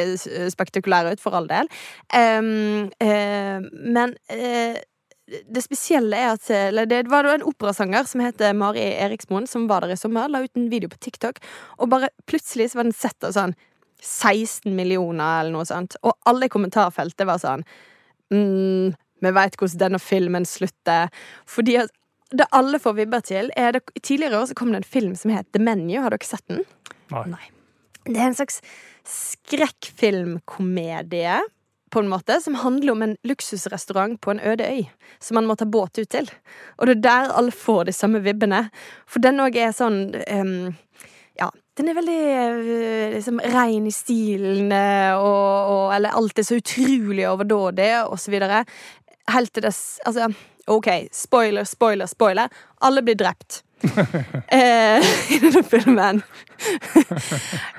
spektakulær 0.52 1.12
ut, 1.12 1.22
for 1.22 1.36
all 1.38 1.48
del. 1.50 1.68
Um, 2.12 2.90
uh, 3.02 3.64
men 3.72 4.16
uh, 4.32 4.80
det 5.32 5.62
spesielle 5.64 6.18
er 6.18 6.34
at 6.34 6.88
Det 6.90 7.04
var 7.08 7.24
en 7.30 7.44
operasanger 7.46 8.04
som 8.10 8.20
heter 8.20 8.52
Mari 8.58 8.82
Eriksmoen, 8.82 9.46
som 9.48 9.68
var 9.70 9.84
der 9.84 9.94
i 9.94 9.96
sommer, 9.96 10.28
la 10.28 10.42
ut 10.42 10.58
en 10.58 10.68
video 10.72 10.90
på 10.92 11.00
TikTok, 11.00 11.38
og 11.78 11.92
bare 11.92 12.10
plutselig 12.28 12.72
så 12.72 12.80
var 12.80 12.88
den 12.90 12.96
sett 12.96 13.24
av 13.24 13.36
sånn 13.36 13.54
16 14.02 14.74
millioner, 14.74 15.40
eller 15.40 15.54
noe 15.54 15.68
sånt, 15.68 15.94
og 16.02 16.16
alle 16.26 16.48
i 16.48 16.52
kommentarfeltet 16.52 17.26
var 17.28 17.38
sånn 17.38 17.62
mm, 18.34 18.92
Vi 19.22 19.30
veit 19.30 19.54
hvordan 19.54 19.78
denne 19.78 20.00
filmen 20.02 20.46
slutter. 20.48 21.12
Fordi 21.46 21.76
at 21.84 21.92
det 22.32 22.46
alle 22.56 22.78
får 22.82 22.94
vibber 22.96 23.20
til, 23.26 23.50
er 23.56 23.72
det 23.76 23.82
Tidligere 24.00 24.38
år 24.40 24.46
så 24.50 24.58
kom 24.58 24.70
det 24.72 24.80
en 24.82 24.94
film 24.94 25.14
som 25.18 25.30
het 25.34 25.48
The 25.52 25.60
Menu. 25.62 25.96
Har 26.00 26.10
dere 26.14 26.26
sett 26.26 26.46
den? 26.48 26.60
Nei. 27.12 27.46
Det 28.06 28.18
er 28.18 28.28
en 28.30 28.38
slags 28.38 28.56
skrekkfilmkomedie, 29.06 31.40
på 31.92 32.00
en 32.00 32.08
måte, 32.08 32.40
som 32.40 32.54
handler 32.56 32.92
om 32.92 33.02
en 33.04 33.16
luksusrestaurant 33.28 34.20
på 34.20 34.30
en 34.32 34.40
øde 34.40 34.64
øy. 34.64 34.88
Som 35.20 35.34
man 35.36 35.46
må 35.46 35.54
ta 35.60 35.64
båt 35.68 35.98
ut 35.98 36.10
til. 36.10 36.30
Og 36.78 36.86
det 36.88 36.94
er 36.96 37.02
der 37.04 37.32
alle 37.36 37.52
får 37.52 37.84
de 37.88 37.92
samme 37.92 38.22
vibbene. 38.24 38.70
For 39.06 39.20
den 39.20 39.40
òg 39.44 39.56
er 39.60 39.72
sånn 39.76 40.14
um, 40.16 40.72
Ja, 41.36 41.50
den 41.76 41.88
er 41.88 41.96
veldig 41.96 42.22
eh, 42.32 43.12
liksom, 43.14 43.40
rein 43.54 43.86
i 43.88 43.94
stilen, 43.94 44.72
eh, 44.72 45.14
og, 45.16 45.70
og 45.72 45.94
Eller 45.96 46.16
alt 46.16 46.38
er 46.38 46.48
så 46.48 46.56
utrolig 46.60 47.28
overdådig, 47.28 47.92
og 48.08 48.18
så 48.20 48.30
videre. 48.32 48.64
Helt 49.32 49.52
til 49.52 49.62
det 49.68 49.74
Altså, 50.06 50.32
OK, 50.66 50.88
spoiler, 51.12 51.64
spoiler, 51.64 52.06
spoiler. 52.06 52.48
Alle 52.80 53.02
blir 53.02 53.18
drept. 53.18 53.62
eh, 54.48 55.02
I 55.34 55.38
denne 55.42 55.62
filmen. 55.62 56.22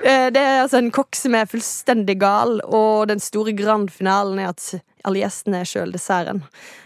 Eh, 0.04 0.28
det 0.28 0.36
er 0.36 0.58
altså 0.60 0.76
en 0.76 0.90
kokk 0.92 1.16
som 1.16 1.32
er 1.38 1.48
fullstendig 1.48 2.18
gal, 2.20 2.58
og 2.68 3.06
den 3.08 3.22
store 3.24 3.54
grandfinalen 3.56 4.42
er 4.42 4.50
at 4.50 4.66
alle 5.08 5.22
gjestene 5.22 5.62
er 5.62 5.68
sjøl 5.68 5.94
desserten. 5.94 6.42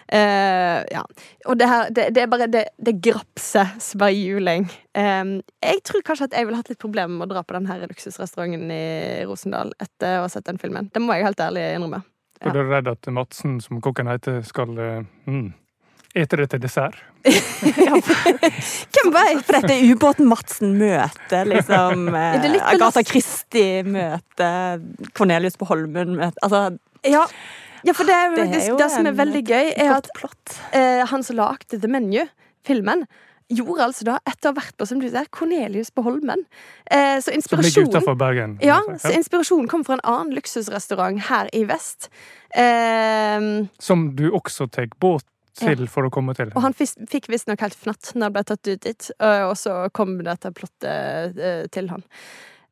Eh, 0.06 0.78
ja. 0.94 1.02
Og 1.50 1.58
det 1.58 1.66
her, 1.66 1.90
det, 1.90 2.04
det 2.14 2.22
er 2.22 2.30
bare 2.30 2.46
det, 2.46 2.62
det 2.78 2.94
grapset 3.02 3.82
som 3.82 4.04
bare 4.04 4.14
juling. 4.14 4.68
Eh, 4.94 5.34
jeg 5.66 5.82
tror 5.90 6.06
kanskje 6.06 6.28
at 6.30 6.38
jeg 6.38 6.46
ville 6.46 6.60
hatt 6.60 6.70
litt 6.70 6.82
problemer 6.82 7.16
med 7.16 7.26
å 7.26 7.32
dra 7.34 7.42
på 7.42 7.58
den 7.58 7.66
her 7.66 7.82
luksusrestauranten 7.90 8.70
i 8.70 8.84
Rosendal 9.26 9.74
etter 9.82 10.20
å 10.20 10.28
ha 10.28 10.30
sett 10.30 10.46
den 10.46 10.62
filmen. 10.62 10.92
Det 10.94 11.02
må 11.02 11.18
jeg 11.18 11.26
helt 11.26 11.42
ærlig 11.42 11.66
innrømme. 11.74 12.04
For 12.38 12.54
du 12.54 12.62
er 12.62 12.70
redd 12.70 12.90
at 12.92 13.10
Madsen, 13.10 13.58
som 13.64 13.82
kokken 13.82 14.06
heter, 14.10 14.44
skal 14.46 14.78
eh, 14.78 15.02
mm, 15.26 15.48
ete 16.16 16.36
det 16.40 16.48
til 16.50 16.60
dessert? 16.62 16.96
Hvem 17.28 19.12
veit? 19.14 19.44
For 19.44 19.58
dette 19.58 19.74
er 19.74 19.86
ubåten 19.92 20.28
Madsen 20.30 20.74
møter 20.80 21.48
liksom 21.50 22.08
eh, 22.16 22.48
Agatha 22.72 23.02
Christie 23.06 23.82
møter 23.86 24.80
Cornelius 25.18 25.58
på 25.60 25.68
Holmen 25.70 26.16
møter 26.18 26.38
Altså, 26.46 26.64
Ja, 27.06 27.24
ja 27.86 27.94
for 27.94 28.08
det, 28.08 28.14
er 28.16 28.28
jo 28.30 28.36
Det 28.36 28.44
er 28.44 28.52
faktisk- 28.52 28.78
det 28.82 28.90
som 28.96 29.06
er 29.06 29.16
veldig 29.22 29.44
gøy, 29.46 29.72
er 29.76 29.94
at 30.00 30.10
plott. 30.16 30.58
eh, 30.72 31.04
han 31.06 31.22
som 31.22 31.36
lagde 31.38 31.78
The 31.80 31.88
Menu, 31.88 32.24
filmen, 32.66 33.04
gjorde 33.48 33.80
altså 33.86 34.04
da, 34.04 34.18
etter 34.28 34.50
å 34.50 34.52
ha 34.52 34.58
vært 34.60 34.74
på 34.76 34.84
som 34.86 34.98
du 35.00 35.06
sier, 35.08 35.24
Cornelius 35.32 35.88
på 35.94 36.02
Holmen. 36.04 36.42
Eh, 36.90 37.16
så 37.22 37.30
Som 37.40 37.62
ligger 37.62 37.86
inspirasjonen 37.86 38.18
Bergen. 38.20 38.58
kan 38.58 38.66
ja, 38.68 38.80
så 39.00 39.12
inspirasjonen 39.16 39.68
kom 39.70 39.84
fra 39.86 39.94
en 39.96 40.04
annen 40.04 40.34
luksusrestaurant 40.36 41.22
her 41.30 41.48
i 41.56 41.62
vest. 41.64 42.10
Eh, 42.54 43.40
Som 43.80 44.10
du 44.16 44.28
også 44.30 44.66
tar 44.70 44.88
båt 45.00 45.24
til 45.60 45.86
for 45.90 46.08
å 46.08 46.12
komme 46.14 46.34
til. 46.38 46.52
og 46.54 46.64
han 46.64 46.76
fikk 46.76 47.30
visstnok 47.32 47.62
helt 47.64 47.78
fnatt 47.78 48.12
når 48.14 48.28
han 48.28 48.36
ble 48.36 48.44
tatt 48.50 48.70
ut 48.70 48.84
dit, 48.84 49.10
og 49.20 49.56
så 49.58 49.80
kom 49.96 50.18
dette 50.26 50.52
plottet 50.54 51.42
til 51.74 51.90
han. 51.92 52.06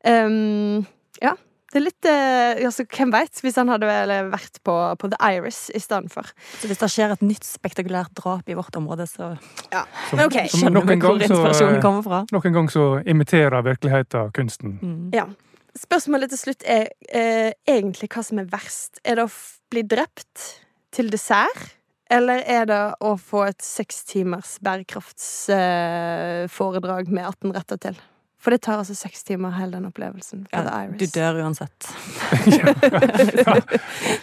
Um, 0.07 0.85
ja. 1.23 1.35
Det 1.67 1.81
er 1.81 1.83
litt 1.83 2.07
eh, 2.07 2.65
altså, 2.65 2.85
Hvem 2.87 3.09
veit, 3.11 3.41
hvis 3.43 3.57
han 3.59 3.67
hadde 3.67 3.87
vel 3.89 4.11
vært 4.31 4.61
på, 4.65 4.73
på 5.01 5.09
The 5.11 5.17
Iris 5.35 5.65
i 5.75 5.81
stedet 5.83 6.11
for. 6.13 6.29
Så 6.61 6.69
hvis 6.69 6.79
det 6.79 6.87
skjer 6.93 7.11
et 7.17 7.25
nytt 7.25 7.43
spektakulært 7.43 8.13
drap 8.15 8.47
i 8.47 8.55
vårt 8.55 8.77
område, 8.79 9.07
så 9.09 9.33
Som, 9.67 10.15
Men 10.15 10.29
ok. 10.29 10.37
skjønner 10.53 10.77
nok 10.77 10.87
vi 10.87 10.95
hvor 10.95 11.19
gang 11.19 11.19
så, 11.25 11.27
inspirasjonen 11.27 11.81
kommer 11.83 12.07
fra. 12.07 12.21
Nok 12.31 12.47
en 12.47 12.55
gang 12.55 12.71
så 12.71 12.85
imiterer 13.03 13.67
virkeligheten 13.67 14.31
kunsten. 14.37 14.77
Mm. 14.79 15.03
Ja. 15.15 15.27
Spørsmålet 15.77 16.31
til 16.33 16.41
slutt 16.45 16.63
er 16.65 16.87
eh, 17.11 17.51
egentlig 17.67 18.09
hva 18.15 18.23
som 18.25 18.39
er 18.41 18.47
verst. 18.49 19.01
Er 19.03 19.19
det 19.19 19.27
å 19.27 19.29
f 19.29 19.57
bli 19.67 19.83
drept 19.83 20.45
til 20.95 21.11
dessert? 21.11 21.75
Eller 22.09 22.43
er 22.47 22.65
det 22.69 22.95
å 23.03 23.17
få 23.19 23.43
et 23.49 23.61
seks 23.63 24.03
timers 24.07 24.57
bærekraftsforedrag 24.63 27.07
med 27.11 27.25
18 27.27 27.53
retter 27.57 27.77
til? 27.89 27.95
For 28.37 28.53
det 28.53 28.61
tar 28.63 28.77
altså 28.77 28.93
seks 28.95 29.23
timer, 29.25 29.49
hele 29.57 29.71
den 29.73 29.85
opplevelsen. 29.89 30.45
Ja, 30.53 30.61
Iris. 30.85 30.99
du 31.01 31.05
dør 31.19 31.33
uansett. 31.41 31.87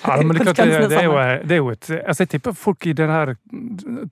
Ja, 0.05 0.23
men 0.23 0.37
det, 0.37 0.45
det, 0.47 0.55
det, 0.55 0.63
er 0.97 1.05
jo, 1.05 1.13
det 1.43 1.53
er 1.53 1.57
jo 1.57 1.71
et 1.73 1.91
Altså, 1.91 2.23
jeg 2.23 2.29
tipper 2.37 2.53
folk 2.57 2.87
i 2.87 2.93
denne 2.97 3.35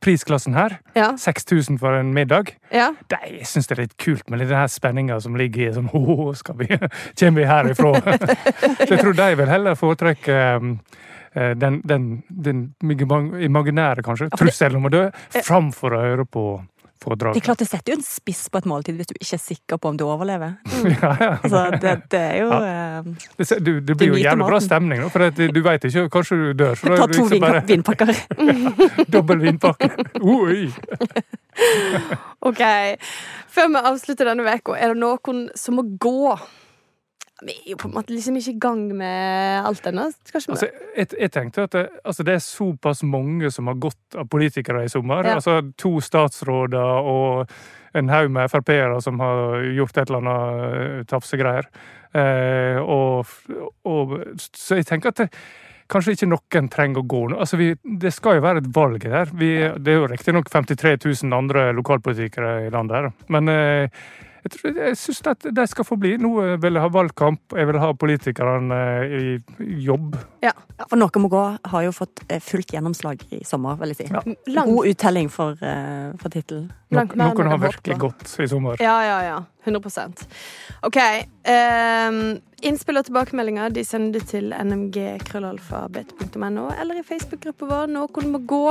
prisklassen 0.02 0.54
her, 0.58 0.70
Ja, 0.98 1.12
6000 1.16 1.78
for 1.80 1.90
en 1.96 2.12
middag, 2.12 2.44
ja. 2.72 2.90
de 3.08 3.16
syns 3.46 3.66
det 3.70 3.74
er 3.78 3.82
litt 3.84 3.96
kult 3.96 4.28
med 4.28 4.38
denne 4.42 4.68
spenninga 4.68 5.20
som 5.22 5.36
ligger 5.38 5.68
i 5.68 5.72
sånn 5.78 5.88
Åh, 5.94 6.34
skal 6.36 6.54
vi 6.60 6.66
Kommer 7.20 7.38
vi 7.38 7.44
herifra? 7.48 7.92
Så 8.82 8.90
jeg 8.90 9.00
tror 9.04 9.14
de 9.16 9.34
vil 9.38 9.48
heller 9.54 9.74
foretrekke 9.78 10.36
um, 10.60 10.76
den, 11.34 11.80
den, 11.84 12.10
den 12.28 12.74
imaginære, 12.82 14.02
kanskje, 14.04 14.28
Ja, 14.32 14.36
trusselen 14.36 14.76
om 14.82 14.90
å 14.90 14.92
dø, 14.92 15.06
framfor 15.42 15.96
å 15.96 16.02
høre 16.04 16.26
på 16.28 16.44
Det 17.02 17.16
er 17.34 17.40
klart 17.42 17.58
det 17.58 17.66
setter 17.66 17.90
jo 17.90 17.96
en 17.98 18.04
spiss 18.06 18.44
på 18.52 18.60
et 18.60 18.66
måltid 18.70 18.94
hvis 18.94 19.08
du 19.10 19.16
ikke 19.16 19.34
er 19.34 19.40
sikker 19.42 19.78
på 19.82 19.90
om 19.90 19.96
du 19.98 20.04
overlever. 20.06 20.52
Ja, 21.02 21.08
ja. 21.18 21.30
Altså, 21.42 21.62
det, 21.82 21.94
det 22.12 22.20
er 22.20 22.36
jo 22.44 22.50
ja. 22.62 23.02
Det, 23.40 23.46
se- 23.48 23.58
du, 23.58 23.72
det 23.82 23.96
blir 23.98 24.12
jo 24.12 24.20
jævlig 24.22 24.46
bra 24.46 24.60
stemning, 24.62 25.02
da, 25.02 25.08
for 25.10 25.24
at 25.26 25.34
du 25.40 25.60
veit 25.66 25.82
ikke. 25.88 26.04
Kanskje 26.14 26.38
du 26.38 26.52
dør. 26.62 26.78
Så 26.78 26.92
Ta 26.92 27.08
det 27.10 27.16
to 27.18 27.24
liksom 27.26 27.42
bare 27.42 27.64
vinpakker. 27.72 28.14
dobbel 29.16 29.42
vinpakke. 29.48 29.90
Oi! 30.22 30.70
OK. 32.46 32.62
Før 33.52 33.68
vi 33.74 33.82
avslutter 33.90 34.30
denne 34.30 34.46
uka, 34.46 34.76
er 34.78 34.94
det 34.94 35.00
noen 35.02 35.42
som 35.58 35.78
må 35.78 35.84
gå? 36.00 36.36
Vi 37.42 37.54
er 37.56 37.70
jo 37.72 37.78
på 37.80 37.88
en 37.88 37.94
måte 37.96 38.14
liksom 38.14 38.36
ikke 38.38 38.54
i 38.54 38.60
gang 38.62 38.82
med 38.96 39.66
alt 39.66 39.86
ennå. 39.90 40.08
Altså, 40.34 40.68
jeg, 40.96 41.08
jeg 41.18 41.32
tenkte 41.34 41.66
at 41.66 41.74
det, 41.74 41.84
altså, 42.04 42.26
det 42.26 42.36
er 42.36 42.44
såpass 42.44 43.02
mange 43.02 43.50
som 43.50 43.70
har 43.70 43.80
gått 43.82 44.18
av 44.18 44.28
politikere 44.30 44.84
i 44.86 44.92
sommer. 44.92 45.26
Ja. 45.26 45.38
Altså 45.40 45.58
to 45.80 45.96
statsråder 46.04 47.08
og 47.12 47.50
en 47.98 48.12
haug 48.12 48.30
med 48.32 48.50
Frp-ere 48.50 49.00
som 49.04 49.20
har 49.20 49.66
gjort 49.76 49.98
et 49.98 50.08
eller 50.08 50.22
annet 50.22 50.78
eh, 50.78 51.02
tafsegreier. 51.10 51.68
Eh, 52.14 52.78
og, 52.80 53.28
og, 53.88 54.16
så 54.40 54.80
jeg 54.80 54.88
tenker 54.88 55.12
at 55.12 55.24
det, 55.24 55.28
kanskje 55.92 56.16
ikke 56.16 56.30
noen 56.30 56.68
trenger 56.72 57.02
å 57.02 57.08
gå 57.08 57.22
nå. 57.32 57.38
Altså, 57.42 57.58
vi, 57.60 57.72
det 57.82 58.14
skal 58.16 58.38
jo 58.38 58.46
være 58.46 58.62
et 58.62 58.70
valg 58.74 59.06
her. 59.08 59.32
Vi, 59.36 59.52
det 59.76 59.94
er 59.94 60.00
jo 60.00 60.10
riktignok 60.12 60.50
53 60.52 60.96
000 61.04 61.36
andre 61.36 61.70
lokalpolitikere 61.76 62.62
i 62.66 62.72
landet 62.72 62.98
her, 62.98 63.10
men 63.32 63.52
eh, 63.52 64.04
jeg, 64.42 64.50
tror- 64.56 64.78
jeg 64.78 64.96
syns 65.00 65.20
at 65.32 65.40
de 65.54 65.64
skal 65.70 65.84
få 65.86 65.94
bli. 66.00 66.12
Nå 66.20 66.30
vil 66.62 66.74
jeg 66.78 66.82
ha 66.84 66.90
valgkamp, 66.92 67.40
jeg 67.56 67.66
vil 67.70 67.78
ha 67.82 67.88
politikerne 67.94 68.78
eh, 69.06 69.22
i 69.62 69.64
jobb. 69.86 70.08
Ja, 70.42 70.52
for 70.88 70.96
Noe 70.98 71.22
må 71.22 71.28
gå 71.32 71.44
har 71.72 71.82
jo 71.86 71.92
fått 71.94 72.16
eh, 72.28 72.42
fullt 72.42 72.70
gjennomslag 72.74 73.18
i 73.30 73.42
sommer, 73.48 73.72
vil 73.80 73.88
jeg 73.94 73.98
si. 74.02 74.06
Ja. 74.12 74.20
God 74.66 74.86
uttelling 74.90 75.28
for, 75.32 75.50
for 75.56 76.28
tittelen. 76.32 76.66
No, 76.92 77.00
Noen 77.16 77.48
har 77.54 77.60
virkelig 77.62 77.96
gått 78.02 78.26
i 78.42 78.46
sommer. 78.50 78.74
Ja, 78.82 78.96
ja, 79.06 79.18
ja. 79.24 79.38
100 79.64 79.80
OK. 80.82 80.96
Um, 81.46 82.38
innspill 82.66 82.98
og 82.98 83.04
tilbakemeldinger 83.06 83.70
de 83.74 83.84
sender 83.86 84.18
du 84.18 84.24
til 84.26 84.50
nmg.krøllalfabet.no 84.56 86.64
eller 86.80 86.94
i 86.98 87.02
Facebook-gruppa 87.06 87.64
vår 87.70 87.86
Noen 87.94 88.26
må 88.34 88.38
gå. 88.48 88.64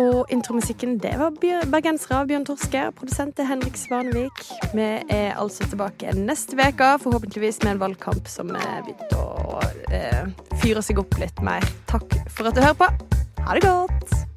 Og 0.00 0.30
intromusikken 0.34 0.96
det 1.02 1.12
var 1.20 1.36
bergensere 1.38 2.18
av 2.18 2.30
Bjørn 2.30 2.46
Torske. 2.48 2.82
Produsent 2.98 3.38
er 3.38 3.46
Henrik 3.52 3.78
Svanevik. 3.78 4.42
Vi 4.74 4.88
er 5.14 5.38
altså 5.38 5.68
tilbake 5.70 6.16
neste 6.18 6.58
uke, 6.58 6.90
forhåpentligvis 7.04 7.62
med 7.62 7.76
en 7.76 7.84
valgkamp 7.86 8.26
som 8.30 8.50
er 8.58 8.82
begynt 8.82 9.14
å 9.14 9.62
eh, 9.94 10.26
fyre 10.62 10.82
seg 10.82 10.98
opp 11.02 11.14
litt 11.22 11.42
mer. 11.46 11.66
Takk 11.90 12.18
for 12.26 12.50
at 12.50 12.58
du 12.58 12.64
hører 12.64 12.80
på. 12.82 12.90
Ha 13.44 13.58
det 13.58 13.68
godt! 13.68 14.33